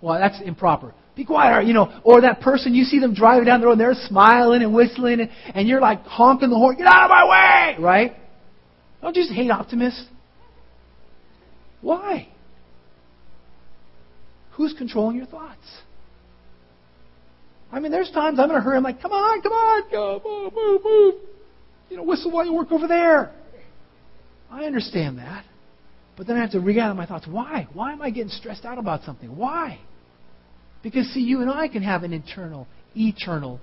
[0.00, 0.94] Well, that's improper.
[1.16, 2.00] Be quiet, you know.
[2.02, 5.28] Or that person, you see them driving down the road, and they're smiling and whistling,
[5.54, 8.16] and, you're like honking the horn, "Get out of my way!" Right?
[9.02, 10.06] Don't you just hate optimists?
[11.80, 12.28] Why?
[14.52, 15.56] Who's controlling your thoughts?
[17.72, 18.76] I mean, there's times I'm in a hurry.
[18.76, 21.14] I'm like, come on, come on, go, move, move, move.
[21.88, 23.32] You know, whistle while you work over there.
[24.50, 25.44] I understand that.
[26.16, 27.26] But then I have to regather my thoughts.
[27.26, 27.66] Why?
[27.72, 29.36] Why am I getting stressed out about something?
[29.36, 29.78] Why?
[30.82, 33.60] Because, see, you and I can have an internal, eternal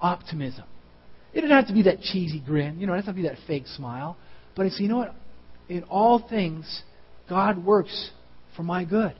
[0.00, 0.64] optimism.
[1.34, 2.78] It doesn't have to be that cheesy grin.
[2.78, 4.16] You know, it doesn't have to be that fake smile.
[4.54, 5.14] But it's, you know what?
[5.68, 6.82] In all things,
[7.28, 8.10] God works
[8.56, 9.14] for my good.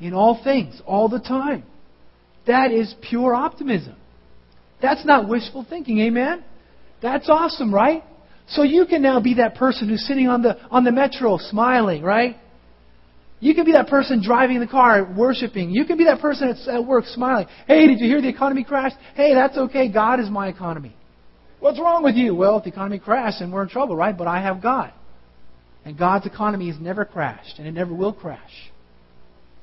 [0.00, 1.64] In all things, all the time.
[2.46, 3.96] That is pure optimism.
[4.80, 6.00] That's not wishful thinking.
[6.00, 6.44] Amen?
[7.02, 8.04] That's awesome, right?
[8.48, 12.02] So you can now be that person who's sitting on the on the metro smiling,
[12.02, 12.36] right?
[13.40, 15.70] You can be that person driving the car, worshiping.
[15.70, 17.46] You can be that person at work smiling.
[17.66, 18.96] Hey, did you hear the economy crashed?
[19.14, 19.92] Hey, that's okay.
[19.92, 20.96] God is my economy.
[21.60, 22.34] What's wrong with you?
[22.34, 24.16] Well, if the economy crashed, then we're in trouble, right?
[24.16, 24.92] But I have God.
[25.84, 28.70] And God's economy has never crashed, and it never will crash.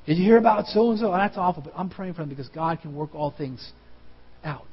[0.06, 1.10] Did you hear about so and so?
[1.10, 3.72] That's awful, but I'm praying for them because God can work all things
[4.44, 4.66] out.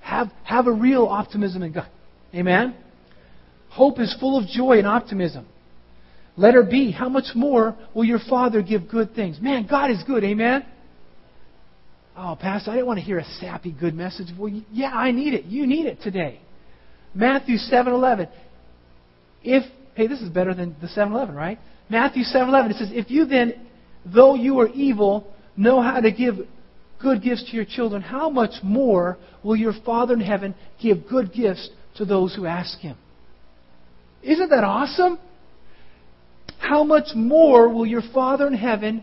[0.00, 1.88] Have, have a real optimism in God.
[2.34, 2.74] Amen?
[3.78, 5.46] Hope is full of joy and optimism.
[6.36, 9.38] Letter B, how much more will your Father give good things?
[9.40, 10.24] Man, God is good.
[10.24, 10.66] Amen?
[12.16, 14.26] Oh, Pastor, I didn't want to hear a sappy good message.
[14.36, 15.44] Well, yeah, I need it.
[15.44, 16.40] You need it today.
[17.14, 18.28] Matthew 7:11.
[19.44, 19.62] If
[19.94, 21.60] hey, this is better than the 7:11, right?
[21.88, 23.54] Matthew 7:11 it says, "If you then,
[24.04, 26.40] though you are evil, know how to give
[26.98, 31.32] good gifts to your children, how much more will your Father in heaven give good
[31.32, 32.96] gifts to those who ask him?"
[34.28, 35.18] Isn't that awesome?
[36.58, 39.02] How much more will your Father in heaven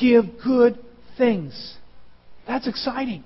[0.00, 0.78] give good
[1.18, 1.76] things?
[2.46, 3.24] That's exciting.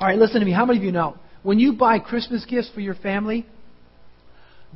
[0.00, 0.52] All right, listen to me.
[0.52, 3.46] How many of you know when you buy Christmas gifts for your family,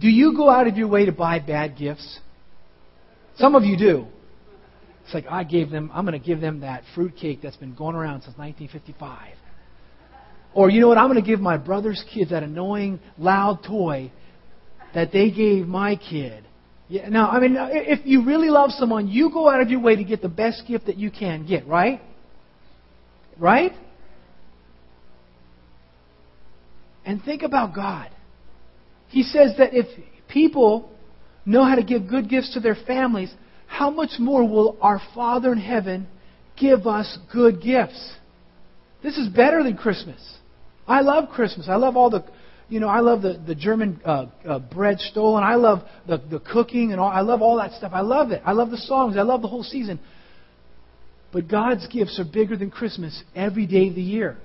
[0.01, 2.19] do you go out of your way to buy bad gifts?
[3.37, 4.07] Some of you do.
[5.05, 5.93] It's like I gave them.
[5.95, 9.37] I'm going to give them that fruit cake that's been going around since 1955.
[10.59, 10.99] Or you know what?
[10.99, 14.11] I'm going to give my brother's kids that annoying loud toy
[14.93, 16.45] that they gave my kid.
[16.89, 19.95] Yeah, now, I mean, if you really love someone, you go out of your way
[19.95, 22.01] to get the best gift that you can get, right?
[23.39, 23.71] Right?
[27.05, 28.11] And think about God.
[29.11, 29.87] He says that if
[30.27, 30.91] people
[31.47, 33.33] know how to give good gifts to their families,
[33.69, 36.09] how much more will our Father in heaven
[36.61, 38.13] give us good gifts?
[39.05, 40.38] This is better than Christmas.
[40.89, 41.69] I love Christmas.
[41.69, 42.25] I love all the,
[42.69, 45.45] you know, I love the, the German uh, uh, bread stollen.
[45.45, 47.11] I love the, the cooking and all.
[47.11, 47.93] I love all that stuff.
[47.95, 48.43] I love it.
[48.45, 49.17] I love the songs.
[49.17, 50.01] I love the whole season.
[51.31, 54.39] But God's gifts are bigger than Christmas every day of the year.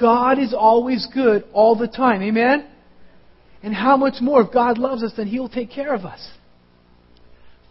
[0.00, 2.22] God is always good all the time.
[2.22, 2.68] Amen?
[3.62, 6.26] And how much more, if God loves us, then He'll take care of us.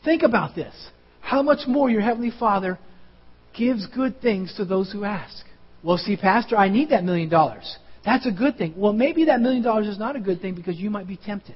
[0.04, 0.74] Think about this.
[1.22, 2.78] How much more your Heavenly Father
[3.58, 5.46] gives good things to those who ask.
[5.84, 7.78] Well, see, Pastor, I need that million dollars.
[8.06, 8.74] That's a good thing.
[8.78, 11.56] Well, maybe that million dollars is not a good thing because you might be tempted.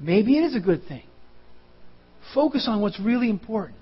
[0.00, 1.04] Maybe it is a good thing.
[2.34, 3.78] Focus on what's really important.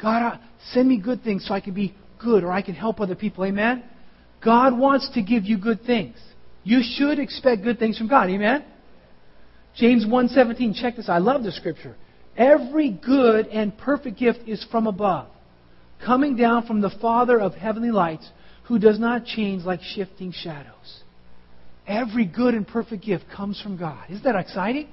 [0.00, 0.38] God, uh,
[0.72, 3.44] send me good things so I can be good or I can help other people.
[3.44, 3.82] Amen?
[4.44, 6.16] God wants to give you good things.
[6.62, 8.28] You should expect good things from God.
[8.30, 8.64] Amen?
[9.76, 11.08] James 1:17, check this.
[11.08, 11.96] I love this scripture.
[12.36, 15.26] Every good and perfect gift is from above,
[16.04, 18.28] coming down from the Father of heavenly lights,
[18.64, 21.02] who does not change like shifting shadows.
[21.86, 24.04] Every good and perfect gift comes from God.
[24.08, 24.88] Isn't that exciting?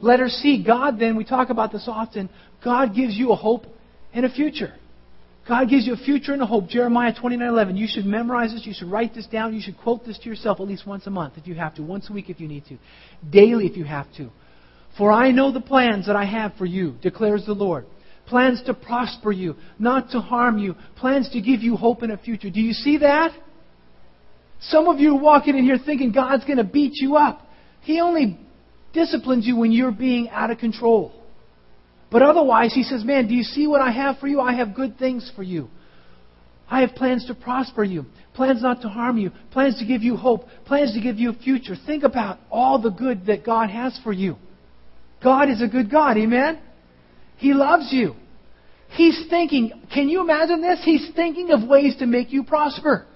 [0.00, 2.28] Letter C, God then, we talk about this often,
[2.62, 3.66] God gives you a hope
[4.12, 4.74] and a future.
[5.46, 6.68] God gives you a future and a hope.
[6.68, 7.76] Jeremiah 29:11.
[7.76, 8.64] You should memorize this.
[8.64, 9.54] You should write this down.
[9.54, 11.82] You should quote this to yourself at least once a month if you have to,
[11.82, 12.78] once a week if you need to,
[13.30, 14.30] daily if you have to.
[14.96, 17.84] For I know the plans that I have for you, declares the Lord.
[18.26, 20.74] Plans to prosper you, not to harm you.
[20.96, 22.50] Plans to give you hope in a future.
[22.50, 23.32] Do you see that?
[24.60, 27.46] Some of you are walking in here thinking God's going to beat you up.
[27.82, 28.38] He only
[28.94, 31.12] disciplines you when you're being out of control.
[32.10, 34.40] But otherwise, he says, Man, do you see what I have for you?
[34.40, 35.68] I have good things for you.
[36.70, 40.16] I have plans to prosper you, plans not to harm you, plans to give you
[40.16, 41.74] hope, plans to give you a future.
[41.86, 44.36] Think about all the good that God has for you.
[45.22, 46.58] God is a good God, amen?
[47.36, 48.14] He loves you.
[48.90, 50.80] He's thinking, can you imagine this?
[50.84, 53.06] He's thinking of ways to make you prosper.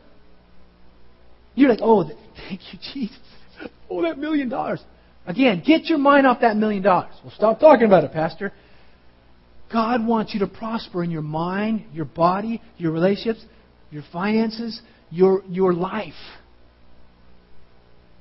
[1.55, 2.09] You're like, oh,
[2.49, 3.19] thank you, Jesus.
[3.91, 4.83] Oh, that million dollars.
[5.27, 7.13] Again, get your mind off that million dollars.
[7.23, 8.53] Well, stop talking about it, Pastor.
[9.73, 13.45] God wants you to prosper in your mind, your body, your relationships,
[13.91, 14.81] your finances,
[15.11, 16.15] your, your life.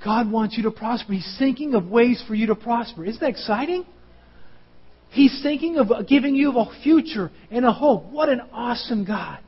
[0.03, 1.13] God wants you to prosper.
[1.13, 3.05] He's thinking of ways for you to prosper.
[3.05, 3.86] Isn't that exciting?
[5.10, 8.05] He's thinking of giving you a future and a hope.
[8.05, 9.39] What an awesome God.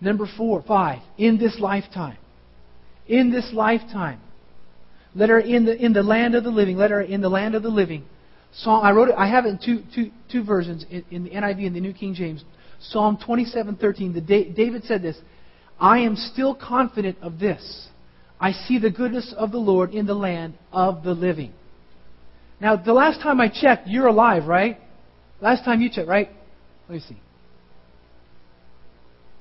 [0.00, 2.18] Number four, five, in this lifetime.
[3.06, 4.20] In this lifetime.
[5.14, 6.76] Let her in the, in the land of the living.
[6.76, 8.04] Let her in the land of the living.
[8.52, 9.14] Psalm, I wrote it.
[9.16, 11.92] I have it in two, two, two versions in, in the NIV and the New
[11.92, 12.44] King James.
[12.80, 14.14] Psalm 27:13.
[14.14, 15.16] The David said this:
[15.80, 17.88] "I am still confident of this.
[18.40, 21.52] I see the goodness of the Lord in the land of the living."
[22.60, 24.78] Now, the last time I checked, you're alive, right?
[25.40, 26.30] Last time you checked, right?
[26.88, 27.16] Let me see.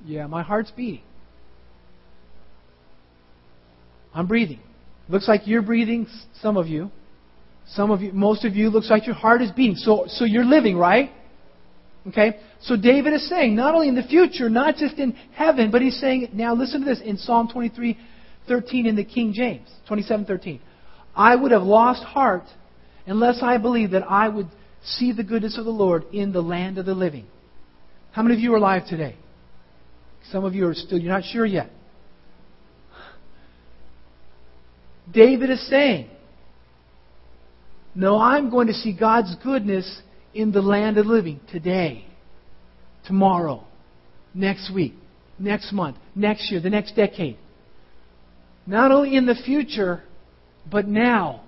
[0.05, 1.03] Yeah, my heart's beating.
[4.13, 4.59] I'm breathing.
[5.09, 6.07] Looks like you're breathing,
[6.41, 6.91] some of you.
[7.67, 9.75] Some of you, most of you, looks like your heart is beating.
[9.75, 11.11] So, so you're living, right?
[12.07, 12.37] Okay?
[12.61, 15.99] So David is saying, not only in the future, not just in heaven, but he's
[15.99, 17.97] saying, now listen to this in Psalm 23,
[18.47, 20.59] 13 in the King James, 27, 13.
[21.15, 22.43] I would have lost heart
[23.05, 24.47] unless I believed that I would
[24.83, 27.25] see the goodness of the Lord in the land of the living.
[28.11, 29.15] How many of you are alive today?
[30.31, 31.69] Some of you are still, you're not sure yet.
[35.11, 36.09] David is saying,
[37.93, 40.01] No, I'm going to see God's goodness
[40.33, 42.05] in the land of the living today,
[43.05, 43.65] tomorrow,
[44.33, 44.93] next week,
[45.37, 47.37] next month, next year, the next decade.
[48.65, 50.03] Not only in the future,
[50.71, 51.42] but now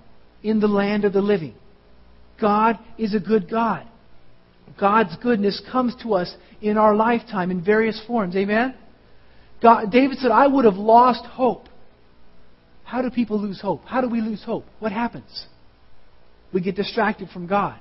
[0.46, 1.54] in the land of the living.
[2.40, 3.86] God is a good God.
[4.78, 8.36] God's goodness comes to us in our lifetime in various forms.
[8.36, 8.74] Amen?
[9.62, 11.68] God, David said, I would have lost hope.
[12.84, 13.84] How do people lose hope?
[13.84, 14.64] How do we lose hope?
[14.78, 15.46] What happens?
[16.52, 17.78] We get distracted from God.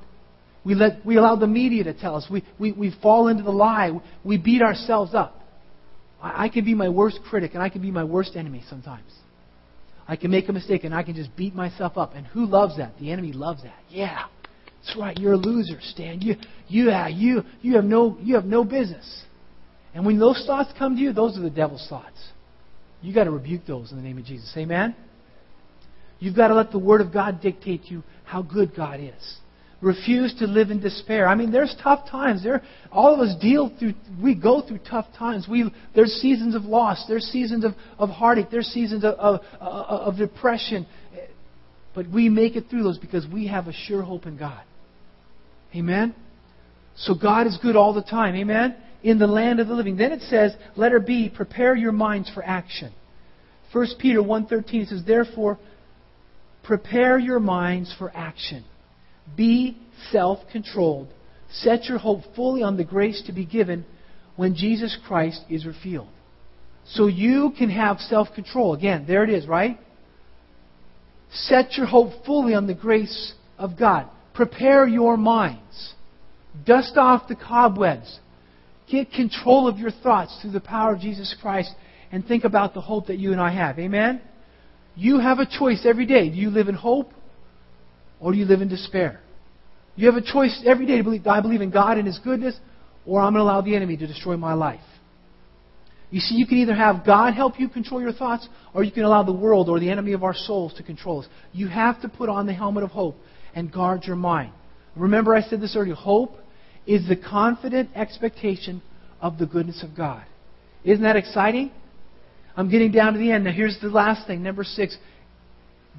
[0.63, 2.25] We, let, we allow the media to tell us.
[2.29, 3.91] We, we, we fall into the lie.
[4.23, 5.41] We beat ourselves up.
[6.21, 9.11] I, I can be my worst critic and I can be my worst enemy sometimes.
[10.07, 12.13] I can make a mistake and I can just beat myself up.
[12.13, 12.97] And who loves that?
[12.99, 13.79] The enemy loves that.
[13.89, 14.25] Yeah.
[14.83, 15.17] That's right.
[15.17, 16.21] You're a loser, Stan.
[16.21, 16.35] You,
[16.67, 19.23] you, you, you, have no, you have no business.
[19.95, 22.17] And when those thoughts come to you, those are the devil's thoughts.
[23.01, 24.51] You've got to rebuke those in the name of Jesus.
[24.57, 24.95] Amen?
[26.19, 29.37] You've got to let the Word of God dictate to you how good God is.
[29.85, 31.27] Refuse to live in despair.
[31.27, 32.43] I mean, there's tough times.
[32.43, 33.93] There, all of us deal through.
[34.19, 35.45] We go through tough times.
[35.47, 37.05] We there's seasons of loss.
[37.07, 38.47] There's seasons of, of heartache.
[38.49, 40.87] There's seasons of, of, of depression.
[41.93, 44.63] But we make it through those because we have a sure hope in God.
[45.75, 46.15] Amen.
[46.97, 48.35] So God is good all the time.
[48.35, 48.75] Amen.
[49.03, 49.97] In the land of the living.
[49.97, 51.29] Then it says, "Let be.
[51.29, 52.91] Prepare your minds for action."
[53.71, 55.59] 1 Peter 1.13 says, Therefore,
[56.63, 58.63] prepare your minds for action.
[59.35, 59.77] Be
[60.11, 61.07] self controlled.
[61.49, 63.85] Set your hope fully on the grace to be given
[64.35, 66.09] when Jesus Christ is revealed.
[66.87, 68.73] So you can have self control.
[68.73, 69.79] Again, there it is, right?
[71.31, 74.07] Set your hope fully on the grace of God.
[74.33, 75.93] Prepare your minds.
[76.65, 78.19] Dust off the cobwebs.
[78.89, 81.73] Get control of your thoughts through the power of Jesus Christ
[82.11, 83.79] and think about the hope that you and I have.
[83.79, 84.21] Amen?
[84.95, 86.29] You have a choice every day.
[86.29, 87.11] Do you live in hope
[88.19, 89.19] or do you live in despair?
[89.95, 92.57] You have a choice every day to believe, I believe in God and His goodness,
[93.05, 94.81] or I'm going to allow the enemy to destroy my life.
[96.11, 99.03] You see, you can either have God help you control your thoughts, or you can
[99.03, 101.27] allow the world or the enemy of our souls to control us.
[101.51, 103.15] You have to put on the helmet of hope
[103.53, 104.51] and guard your mind.
[104.95, 106.37] Remember, I said this earlier hope
[106.85, 108.81] is the confident expectation
[109.19, 110.23] of the goodness of God.
[110.83, 111.71] Isn't that exciting?
[112.55, 113.43] I'm getting down to the end.
[113.43, 114.43] Now, here's the last thing.
[114.43, 114.97] Number six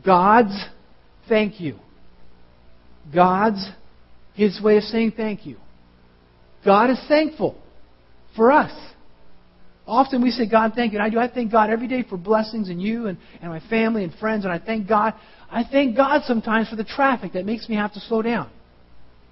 [0.04, 0.64] God's
[1.28, 1.78] thank you.
[3.14, 3.68] God's
[4.34, 5.57] His way of saying thank you.
[6.64, 7.57] God is thankful
[8.34, 8.72] for us.
[9.86, 10.98] Often we say, God, thank you.
[10.98, 11.18] And I do.
[11.18, 14.44] I thank God every day for blessings in you and, and my family and friends.
[14.44, 15.14] And I thank God.
[15.48, 18.50] I thank God sometimes for the traffic that makes me have to slow down.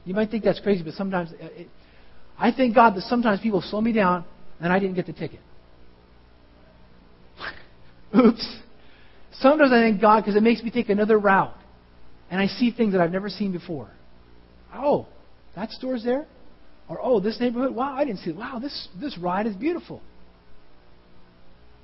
[0.05, 1.69] You might think that's crazy, but sometimes uh, it,
[2.39, 4.25] I thank God that sometimes people slow me down
[4.61, 5.41] and I didn't get the ticket.
[8.17, 8.59] Oops.
[9.41, 11.55] Sometimes I thank God because it makes me take another route.
[12.35, 13.89] And I see things that I've never seen before.
[14.75, 15.07] Oh,
[15.55, 16.27] that store's there?
[16.89, 17.73] Or, oh, this neighborhood?
[17.73, 18.37] Wow, I didn't see it.
[18.37, 20.03] Wow, this, this ride is beautiful.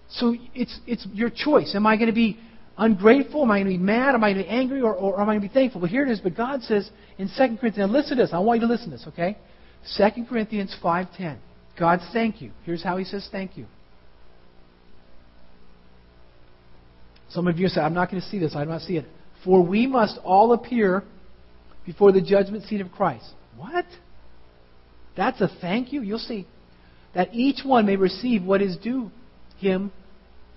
[0.09, 1.77] So it's, it's your choice.
[1.77, 2.37] Am I going to be
[2.77, 3.45] ungrateful?
[3.45, 4.17] Am I going to be mad?
[4.17, 4.81] Am I going to be angry?
[4.83, 5.83] Or, or am I going to be thankful?
[5.83, 6.19] But here it is.
[6.19, 8.33] But God says in 2 Corinthians, now listen to this.
[8.33, 9.39] I want you to listen to this, okay?
[9.99, 11.39] 2 Corinthians 5.10.
[11.79, 12.51] God, thank you.
[12.65, 13.67] Here's how he says thank you.
[17.29, 18.57] Some of you say, I'm not going to see this.
[18.57, 19.05] I do not see it.
[19.45, 21.03] For we must all appear
[21.87, 23.25] before the judgment seat of Christ.
[23.57, 23.87] What?
[25.17, 26.03] That's a thank you?
[26.03, 26.47] You'll see.
[27.15, 29.11] That each one may receive what is due
[29.59, 29.93] him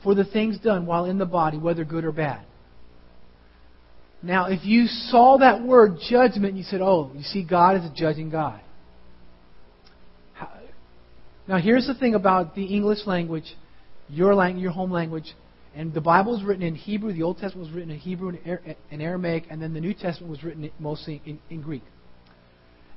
[0.04, 2.46] for the things done while in the body, whether good or bad.
[4.22, 7.94] Now, if you saw that word judgment you said, oh, you see, God is a
[7.94, 8.62] judging God.
[11.46, 13.54] Now, here's the thing about the English language,
[14.08, 15.34] your language, your home language.
[15.76, 17.14] And the Bible is written in Hebrew.
[17.14, 18.38] The Old Testament was written in Hebrew
[18.92, 21.82] and Aramaic, and then the New Testament was written mostly in, in Greek.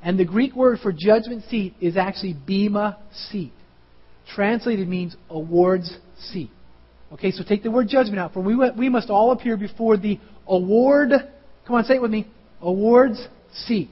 [0.02, 2.98] And the Greek word for judgment seat is actually bema
[3.30, 3.52] seat.
[4.34, 6.50] Translated means awards seat.
[7.12, 8.34] Okay, so take the word judgment out.
[8.34, 11.10] For we, we must all appear before the award.
[11.66, 12.26] Come on, say it with me.
[12.60, 13.88] Awards seat.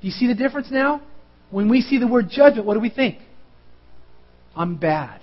[0.00, 1.02] Do you see the difference now?
[1.50, 3.18] When we see the word judgment, what do we think?
[4.56, 5.20] I'm bad.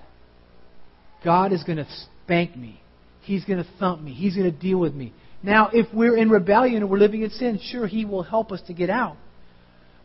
[1.23, 1.87] God is going to
[2.31, 2.81] spank me.
[3.23, 4.13] He's going to thump me.
[4.13, 5.13] He's going to deal with me.
[5.43, 8.61] Now, if we're in rebellion and we're living in sin, sure, He will help us
[8.67, 9.17] to get out.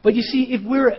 [0.03, 0.97] But you see, if we're,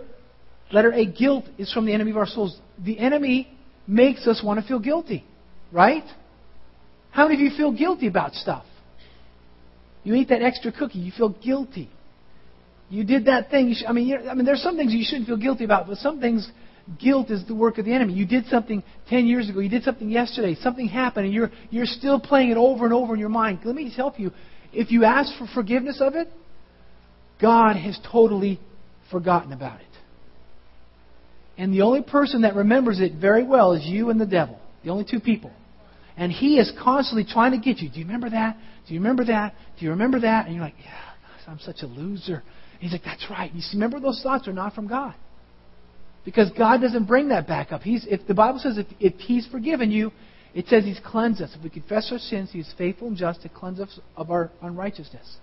[0.71, 2.57] letter A, guilt is from the enemy of our souls.
[2.83, 3.49] The enemy
[3.87, 5.25] makes us want to feel guilty,
[5.71, 6.03] right?
[7.11, 8.65] How many of you feel guilty about stuff?
[10.03, 11.89] You ate that extra cookie, you feel guilty.
[12.89, 13.73] You did that thing.
[13.73, 16.21] Sh- I mean, I mean, there's some things you shouldn't feel guilty about, but some
[16.21, 16.49] things,
[16.99, 18.13] guilt is the work of the enemy.
[18.13, 19.59] You did something 10 years ago.
[19.59, 20.55] You did something yesterday.
[20.55, 23.59] Something happened, and you're, you're still playing it over and over in your mind.
[23.63, 24.31] Let me just help you.
[24.73, 26.27] If you ask for forgiveness of it,
[27.41, 28.59] God has totally
[29.11, 29.87] forgotten about it.
[31.57, 34.59] And the only person that remembers it very well is you and the devil.
[34.83, 35.51] The only two people.
[36.15, 37.89] And he is constantly trying to get you.
[37.89, 38.57] Do you remember that?
[38.87, 39.53] Do you remember that?
[39.77, 40.45] Do you remember that?
[40.45, 42.43] And you're like, yeah, I'm such a loser.
[42.73, 43.53] And he's like, that's right.
[43.53, 45.15] You see, remember those thoughts are not from God.
[46.27, 47.83] Because God doesn't bring that back up.
[47.83, 50.11] He's, if the Bible says if, if He's forgiven you,
[50.53, 51.55] it says He's cleansed us.
[51.57, 54.51] If we confess our sins, He is faithful and just to cleanse us of our
[54.61, 55.37] unrighteousness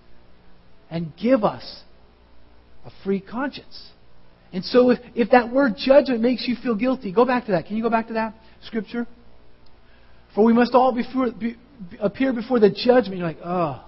[0.91, 1.81] and give us
[2.85, 3.89] a free conscience.
[4.53, 7.65] And so if, if that word judgment makes you feel guilty, go back to that.
[7.65, 9.07] Can you go back to that scripture?
[10.35, 11.55] For we must all before, be,
[11.99, 13.17] appear before the judgment.
[13.17, 13.83] You're like, oh.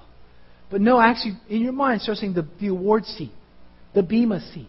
[0.72, 3.34] But no, actually, in your mind, start saying the, the award seat,
[3.94, 4.68] the Bema seat.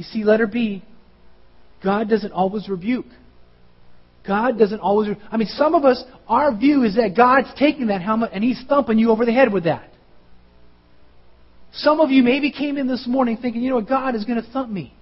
[0.00, 0.82] You see, letter B,
[1.84, 3.04] God doesn't always rebuke.
[4.26, 5.10] God doesn't always.
[5.10, 8.42] Re- I mean, some of us, our view is that God's taking that helmet and
[8.42, 9.90] He's thumping you over the head with that.
[11.74, 14.42] Some of you maybe came in this morning thinking, you know what, God is going
[14.42, 14.94] to thump me.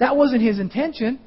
[0.00, 1.20] That wasn't His intention.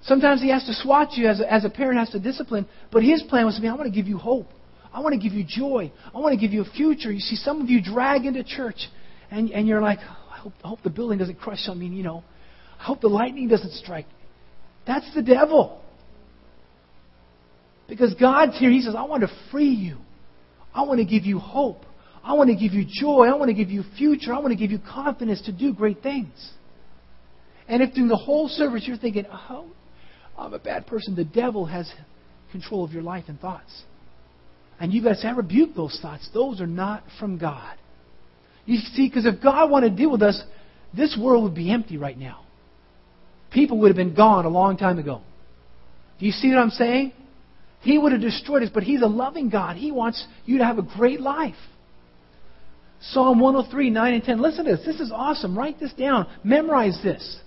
[0.00, 3.02] Sometimes He has to swat you as a, as a parent has to discipline, but
[3.02, 4.48] His plan was to be, I want to give you hope.
[4.94, 5.92] I want to give you joy.
[6.14, 7.12] I want to give you a future.
[7.12, 8.78] You see, some of you drag into church
[9.30, 9.98] and, and you're like,
[10.46, 11.86] hope, I hope the building doesn't crush on me.
[11.86, 12.24] You know,
[12.78, 14.06] I hope the lightning doesn't strike.
[14.86, 15.82] That's the devil.
[17.88, 18.70] Because God's here.
[18.70, 19.96] He says, I want to free you.
[20.74, 21.84] I want to give you hope.
[22.22, 23.26] I want to give you joy.
[23.26, 24.34] I want to give you future.
[24.34, 26.50] I want to give you confidence to do great things.
[27.68, 29.66] And if through the whole service you're thinking, oh,
[30.36, 31.90] I'm a bad person, the devil has
[32.52, 33.82] control of your life and thoughts.
[34.78, 36.28] And you've got to say, I rebuke those thoughts.
[36.34, 37.76] Those are not from God.
[38.66, 40.42] You see, because if God wanted to deal with us,
[40.94, 42.44] this world would be empty right now.
[43.52, 45.22] People would have been gone a long time ago.
[46.18, 47.12] Do you see what I'm saying?
[47.80, 49.76] He would have destroyed us, but He's a loving God.
[49.76, 51.54] He wants you to have a great life.
[53.00, 54.42] Psalm 103, 9 and 10.
[54.42, 54.84] Listen to this.
[54.84, 55.56] This is awesome.
[55.56, 56.26] Write this down.
[56.42, 57.40] Memorize this.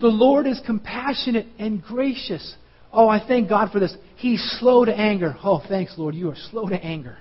[0.00, 2.54] The Lord is compassionate and gracious.
[2.92, 3.96] Oh, I thank God for this.
[4.16, 5.36] He's slow to anger.
[5.42, 6.14] Oh, thanks, Lord.
[6.14, 7.18] You are slow to anger.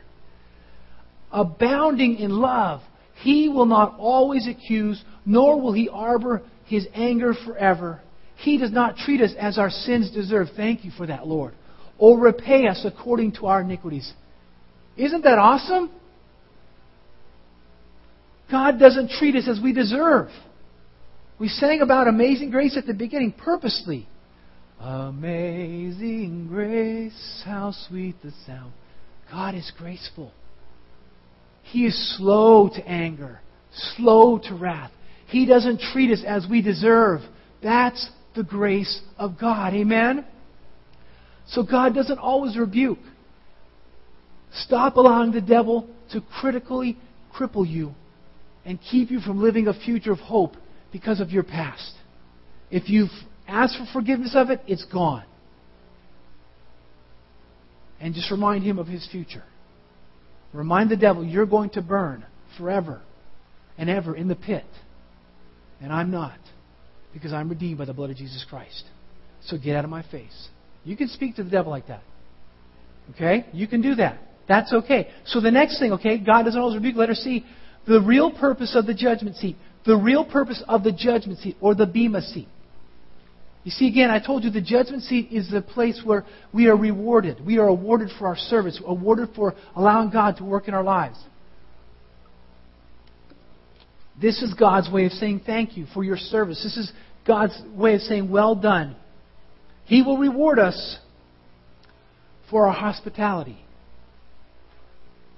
[1.31, 2.81] Abounding in love
[3.15, 8.01] he will not always accuse, nor will he harbor his anger forever.
[8.37, 10.47] He does not treat us as our sins deserve.
[10.55, 11.53] Thank you for that, Lord.
[11.97, 14.11] Or repay us according to our iniquities.
[14.97, 15.91] Isn't that awesome?
[18.51, 20.29] God doesn't treat us as we deserve.
[21.39, 24.07] We sang about amazing grace at the beginning purposely.
[24.79, 28.73] Amazing grace, how sweet the sound.
[29.31, 30.31] God is graceful.
[31.63, 33.41] He is slow to anger,
[33.95, 34.91] slow to wrath.
[35.27, 37.21] He doesn't treat us as we deserve.
[37.63, 39.73] That's the grace of God.
[39.73, 40.25] Amen?
[41.47, 42.99] So God doesn't always rebuke.
[44.53, 46.97] Stop allowing the devil to critically
[47.35, 47.93] cripple you
[48.65, 50.55] and keep you from living a future of hope
[50.91, 51.93] because of your past.
[52.69, 53.09] If you've
[53.47, 55.25] asked for forgiveness of it, it's gone.
[57.99, 59.43] And just remind him of his future.
[60.53, 62.25] Remind the devil, you're going to burn
[62.57, 63.01] forever
[63.77, 64.65] and ever in the pit.
[65.81, 66.37] And I'm not,
[67.13, 68.85] because I'm redeemed by the blood of Jesus Christ.
[69.45, 70.49] So get out of my face.
[70.85, 72.03] You can speak to the devil like that.
[73.11, 73.45] Okay?
[73.51, 74.19] You can do that.
[74.47, 75.09] That's okay.
[75.25, 76.95] So the next thing, okay, God doesn't always rebuke.
[76.95, 77.45] Letter see
[77.87, 79.57] the real purpose of the judgment seat.
[79.85, 82.47] The real purpose of the judgment seat, or the Bema seat.
[83.63, 86.75] You see, again, I told you the judgment seat is the place where we are
[86.75, 87.45] rewarded.
[87.45, 91.17] We are awarded for our service, awarded for allowing God to work in our lives.
[94.21, 96.61] This is God's way of saying thank you for your service.
[96.61, 96.91] This is
[97.25, 98.95] God's way of saying, well done.
[99.85, 100.99] He will reward us
[102.49, 103.57] for our hospitality.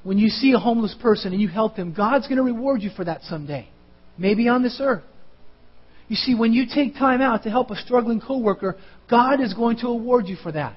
[0.03, 2.89] When you see a homeless person and you help them, God's going to reward you
[2.95, 3.69] for that someday.
[4.17, 5.03] Maybe on this earth.
[6.07, 8.77] You see, when you take time out to help a struggling coworker,
[9.09, 10.75] God is going to award you for that.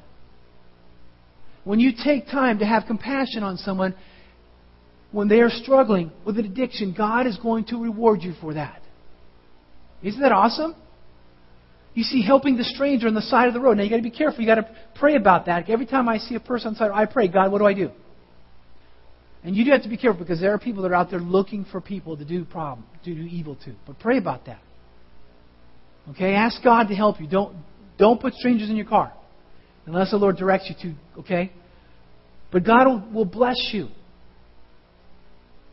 [1.64, 3.94] When you take time to have compassion on someone
[5.10, 8.82] when they are struggling with an addiction, God is going to reward you for that.
[10.02, 10.74] Isn't that awesome?
[11.94, 13.78] You see, helping the stranger on the side of the road.
[13.78, 14.40] Now you got to be careful.
[14.40, 15.68] You got to pray about that.
[15.68, 17.74] Every time I see a person on the side, I pray, God, what do I
[17.74, 17.90] do?
[19.42, 21.20] And you do have to be careful because there are people that are out there
[21.20, 23.74] looking for people to do problem, to do evil to.
[23.86, 24.60] But pray about that.
[26.10, 27.26] Okay, ask God to help you.
[27.26, 27.56] Don't
[27.98, 29.12] don't put strangers in your car
[29.86, 31.20] unless the Lord directs you to.
[31.20, 31.52] Okay,
[32.50, 33.88] but God will, will bless you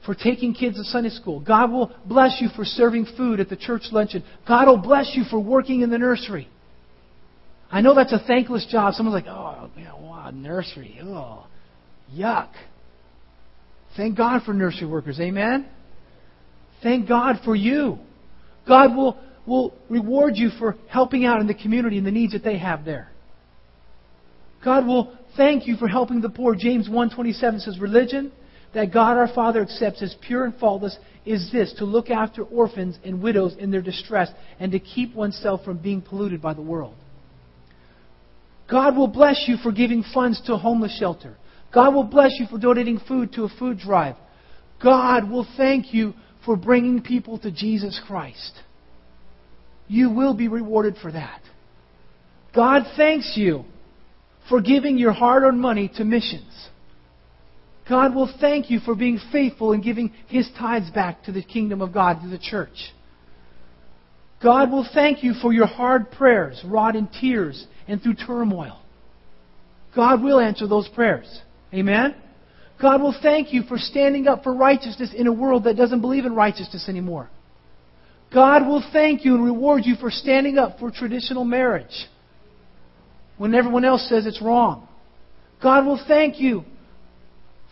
[0.05, 1.39] for taking kids to Sunday school.
[1.39, 4.23] God will bless you for serving food at the church luncheon.
[4.47, 6.47] God will bless you for working in the nursery.
[7.71, 8.93] I know that's a thankless job.
[8.93, 10.99] Someone's like, oh, man, wow, nursery.
[11.01, 11.47] Oh,
[12.13, 12.51] yuck.
[13.97, 15.19] Thank God for nursery workers.
[15.19, 15.67] Amen?
[16.83, 17.97] Thank God for you.
[18.67, 19.17] God will,
[19.47, 22.85] will reward you for helping out in the community and the needs that they have
[22.85, 23.11] there.
[24.63, 26.55] God will thank you for helping the poor.
[26.55, 28.31] James 1.27 says, Religion
[28.73, 32.99] that God our Father accepts as pure and faultless is this to look after orphans
[33.03, 34.29] and widows in their distress
[34.59, 36.93] and to keep oneself from being polluted by the world.
[38.69, 41.37] God will bless you for giving funds to a homeless shelter.
[41.73, 44.15] God will bless you for donating food to a food drive.
[44.83, 48.59] God will thank you for bringing people to Jesus Christ.
[49.87, 51.41] You will be rewarded for that.
[52.55, 53.65] God thanks you
[54.49, 56.69] for giving your hard earned money to missions.
[57.87, 61.81] God will thank you for being faithful in giving His tithes back to the kingdom
[61.81, 62.93] of God, to the church.
[64.41, 68.79] God will thank you for your hard prayers, wrought in tears and through turmoil.
[69.95, 71.41] God will answer those prayers.
[71.73, 72.15] Amen?
[72.81, 76.25] God will thank you for standing up for righteousness in a world that doesn't believe
[76.25, 77.29] in righteousness anymore.
[78.35, 82.05] God will thank you and reward you for standing up for traditional marriage
[83.37, 84.89] when everyone else says it's wrong.
[85.63, 86.65] God will thank you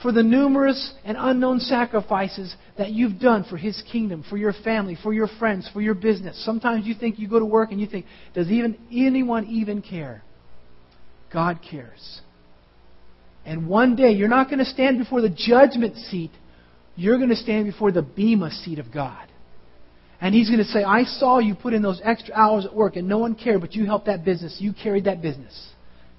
[0.02, 4.98] for the numerous and unknown sacrifices that you've done for His kingdom, for your family,
[5.04, 6.42] for your friends, for your business.
[6.46, 10.24] Sometimes you think you go to work and you think, does even anyone even care?
[11.34, 12.22] God cares.
[13.46, 16.32] And one day you're not going to stand before the judgment seat.
[16.96, 19.28] You're going to stand before the bema seat of God.
[20.24, 22.96] And He's going to say, I saw you put in those extra hours at work
[22.96, 24.56] and no one cared, but you helped that business.
[24.58, 25.54] You carried that business.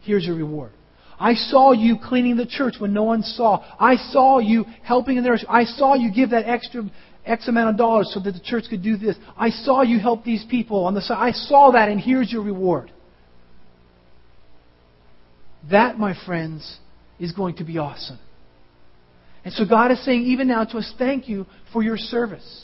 [0.02, 0.72] Here's your reward.
[1.18, 3.64] I saw you cleaning the church when no one saw.
[3.80, 5.38] I saw you helping in the there.
[5.48, 6.82] I saw you give that extra
[7.24, 9.16] X amount of dollars so that the church could do this.
[9.38, 11.16] I saw you help these people on the side.
[11.18, 12.92] I saw that, and here's your reward.
[15.70, 16.78] That, my friends,
[17.18, 18.18] is going to be awesome.
[19.46, 22.63] And so God is saying even now to us, thank you for your service.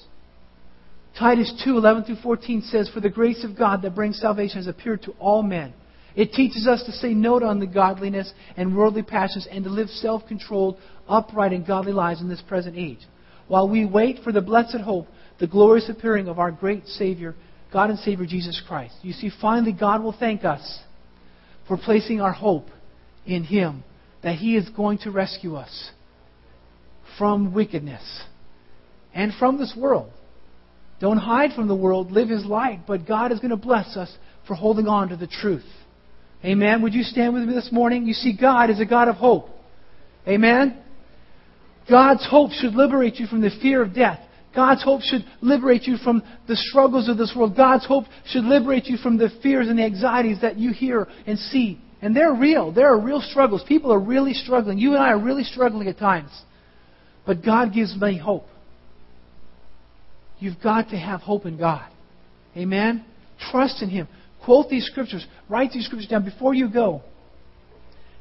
[1.19, 5.03] Titus 2:11 through 14 says, For the grace of God that brings salvation has appeared
[5.03, 5.75] to all men
[6.15, 10.27] it teaches us to say no to ungodliness and worldly passions and to live self
[10.27, 12.99] controlled, upright, and godly lives in this present age.
[13.49, 15.07] While we wait for the blessed hope,
[15.39, 17.35] the glorious appearing of our great Savior,
[17.73, 18.95] God and Savior Jesus Christ.
[19.03, 20.81] You see, finally, God will thank us
[21.69, 22.67] for placing our hope
[23.25, 23.85] in Him,
[24.23, 25.91] that He is going to rescue us
[27.19, 28.23] from wickedness
[29.15, 30.13] and from this world.
[31.01, 34.15] Don't hide from the world, live His light, but God is going to bless us
[34.47, 35.65] for holding on to the truth.
[36.45, 36.83] Amen.
[36.83, 38.07] Would you stand with me this morning?
[38.07, 39.49] You see, God is a God of hope.
[40.29, 40.83] Amen.
[41.89, 44.21] God's hope should liberate you from the fear of death.
[44.55, 47.57] God's hope should liberate you from the struggles of this world.
[47.57, 51.39] God's hope should liberate you from the fears and the anxieties that you hear and
[51.39, 51.81] see.
[52.03, 52.73] And they're real.
[52.73, 53.63] There are real struggles.
[53.67, 54.79] People are really struggling.
[54.79, 56.31] You and I are really struggling at times.
[57.27, 58.47] But God gives me hope.
[60.41, 61.89] You've got to have hope in God.
[62.57, 63.05] Amen?
[63.51, 64.09] Trust in Him.
[64.45, 65.25] Quote these scriptures.
[65.49, 67.03] Write these scriptures down before you go.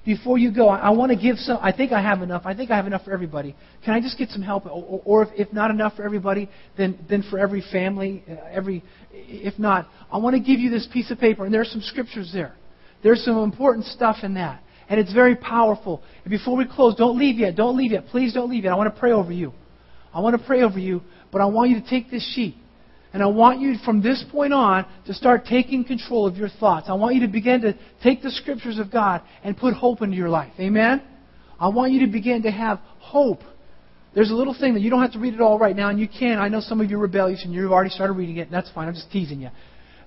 [0.06, 1.60] Before you go, I, want to give some.
[1.62, 2.44] I think I have enough.
[2.46, 3.56] I think I have enough for everybody.
[3.84, 4.66] Can I just get some help?
[4.66, 8.84] Or, or if, if, not enough for everybody, then, then for every family, uh, every.
[9.12, 11.82] If not, I want to give you this piece of paper, and there are some
[11.82, 12.56] scriptures there.
[13.04, 16.02] There's some important stuff in that, and it's very powerful.
[16.24, 17.56] And before we close, don't leave yet.
[17.56, 18.08] Don't leave yet.
[18.08, 18.74] Please don't leave yet.
[18.74, 19.54] I want to pray over you.
[20.14, 21.02] I want to pray over you,
[21.32, 22.56] but I want you to take this sheet.
[23.12, 26.88] And I want you from this point on to start taking control of your thoughts.
[26.90, 30.16] I want you to begin to take the scriptures of God and put hope into
[30.16, 30.54] your life.
[30.60, 31.02] Amen?
[31.60, 33.42] I want you to begin to have hope.
[34.14, 36.00] There's a little thing that you don't have to read it all right now, and
[36.00, 36.38] you can.
[36.40, 38.72] I know some of you are rebellious and you've already started reading it, and that's
[38.72, 38.88] fine.
[38.88, 39.50] I'm just teasing you.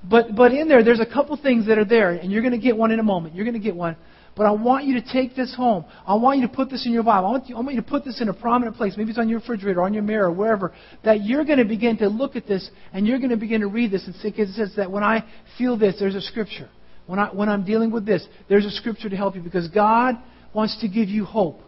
[0.08, 2.58] But, but in there, there's a couple things that are there, and you're going to
[2.58, 3.34] get one in a moment.
[3.34, 3.96] You're going to get one.
[4.34, 5.84] But I want you to take this home.
[6.06, 7.28] I want you to put this in your Bible.
[7.28, 8.94] I want, you, I want you to put this in a prominent place.
[8.96, 10.72] Maybe it's on your refrigerator, or on your mirror, or wherever.
[11.04, 13.66] That you're going to begin to look at this and you're going to begin to
[13.66, 15.24] read this and because it says that when I
[15.58, 16.70] feel this, there's a scripture.
[17.06, 20.16] When, I, when I'm dealing with this, there's a scripture to help you because God
[20.54, 21.60] wants to give you hope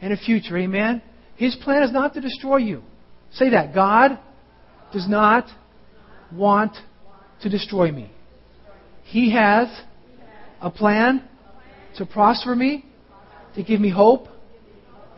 [0.00, 0.56] and a future.
[0.56, 1.02] Amen?
[1.36, 2.82] His plan is not to destroy you.
[3.32, 3.74] Say that.
[3.74, 4.18] God
[4.92, 5.46] does not
[6.32, 6.72] want
[7.42, 8.10] to destroy me.
[9.04, 9.68] He has
[10.60, 11.28] a plan
[11.96, 12.84] to prosper me,
[13.54, 14.28] to give me hope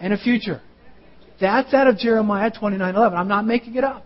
[0.00, 0.60] and a future.
[1.40, 3.14] That's out of Jeremiah 29:11.
[3.14, 4.04] I'm not making it up.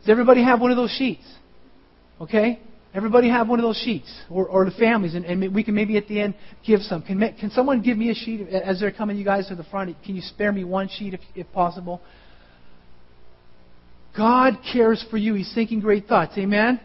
[0.00, 1.24] Does everybody have one of those sheets?
[2.20, 2.60] Okay?
[2.94, 5.98] Everybody have one of those sheets, or, or the families, and, and we can maybe
[5.98, 6.34] at the end
[6.66, 7.02] give some.
[7.02, 9.94] Can, can someone give me a sheet as they're coming, you guys to the front?
[10.02, 12.00] Can you spare me one sheet if, if possible?
[14.16, 15.34] God cares for you.
[15.34, 16.38] He's thinking great thoughts.
[16.38, 16.80] Amen?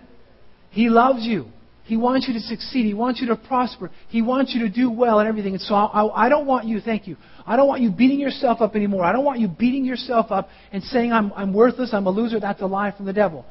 [0.69, 1.45] He loves you.
[1.91, 2.85] He wants you to succeed.
[2.85, 3.91] He wants you to prosper.
[4.07, 5.55] He wants you to do well and everything.
[5.55, 8.61] And so I, I, don't want you, thank you, I don't want you beating yourself
[8.61, 9.03] up anymore.
[9.03, 12.39] I don't want you beating yourself up and saying, I'm, I'm worthless, I'm a loser.
[12.39, 13.45] That's a lie from the devil.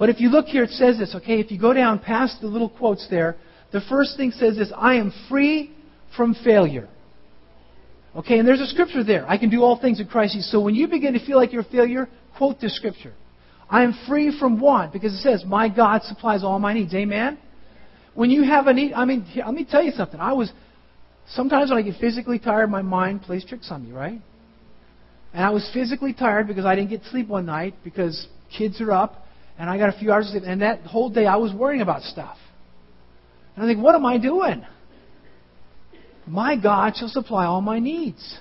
[0.00, 1.38] But if you look here, it says this, okay?
[1.38, 3.36] If you go down past the little quotes there,
[3.72, 5.72] the first thing says this I am free
[6.16, 6.88] from failure.
[8.16, 9.30] Okay, and there's a scripture there.
[9.30, 11.62] I can do all things in Christ So when you begin to feel like you're
[11.62, 13.12] a failure, quote this scripture.
[13.70, 16.92] I am free from want because it says, My God supplies all my needs.
[16.92, 17.38] Amen?
[18.16, 20.18] When you have a need, I mean, let me tell you something.
[20.18, 20.50] I was,
[21.28, 24.20] sometimes when I get physically tired, my mind plays tricks on me, right?
[25.34, 28.90] And I was physically tired because I didn't get sleep one night because kids are
[28.90, 29.26] up
[29.58, 30.44] and I got a few hours of sleep.
[30.46, 32.38] And that whole day I was worrying about stuff.
[33.54, 34.64] And I think, what am I doing?
[36.26, 38.38] My God shall supply all my needs.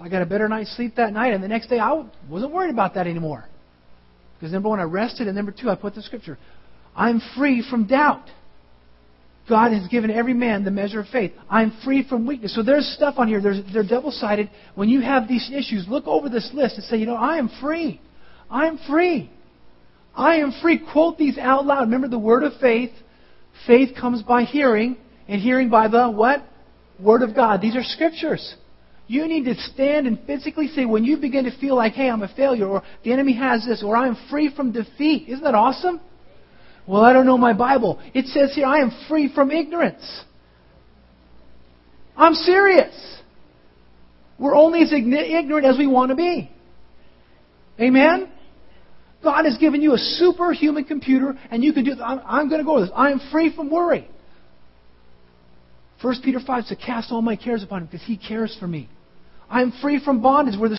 [0.00, 2.70] I got a better night's sleep that night, and the next day I wasn't worried
[2.70, 3.44] about that anymore.
[4.38, 6.38] Because number one, I rested, and number two, I put the scripture.
[6.94, 8.26] I'm free from doubt.
[9.48, 11.32] God has given every man the measure of faith.
[11.48, 12.54] I'm free from weakness.
[12.54, 13.40] So there's stuff on here.
[13.40, 14.50] There's, they're double sided.
[14.74, 17.48] When you have these issues, look over this list and say, you know, I am
[17.60, 18.00] free.
[18.50, 19.30] I'm free.
[20.14, 20.80] I am free.
[20.92, 21.82] Quote these out loud.
[21.82, 22.90] Remember the word of faith.
[23.66, 24.96] Faith comes by hearing,
[25.28, 26.42] and hearing by the what?
[27.00, 27.60] Word of God.
[27.60, 28.54] These are scriptures.
[29.06, 32.22] You need to stand and physically say, when you begin to feel like, hey, I'm
[32.22, 35.28] a failure, or the enemy has this, or I'm free from defeat.
[35.28, 36.00] Isn't that awesome?
[36.86, 38.00] Well, I don't know my Bible.
[38.14, 40.04] It says here, I am free from ignorance.
[42.16, 42.94] I'm serious.
[44.38, 46.50] We're only as ignorant as we want to be.
[47.80, 48.30] Amen?
[49.22, 51.92] God has given you a superhuman computer, and you can do.
[52.02, 52.92] I'm, I'm going to go with this.
[52.94, 54.08] I am free from worry.
[56.02, 58.88] 1 Peter 5 says, Cast all my cares upon him because he cares for me.
[59.48, 60.74] I am free from bondage, where the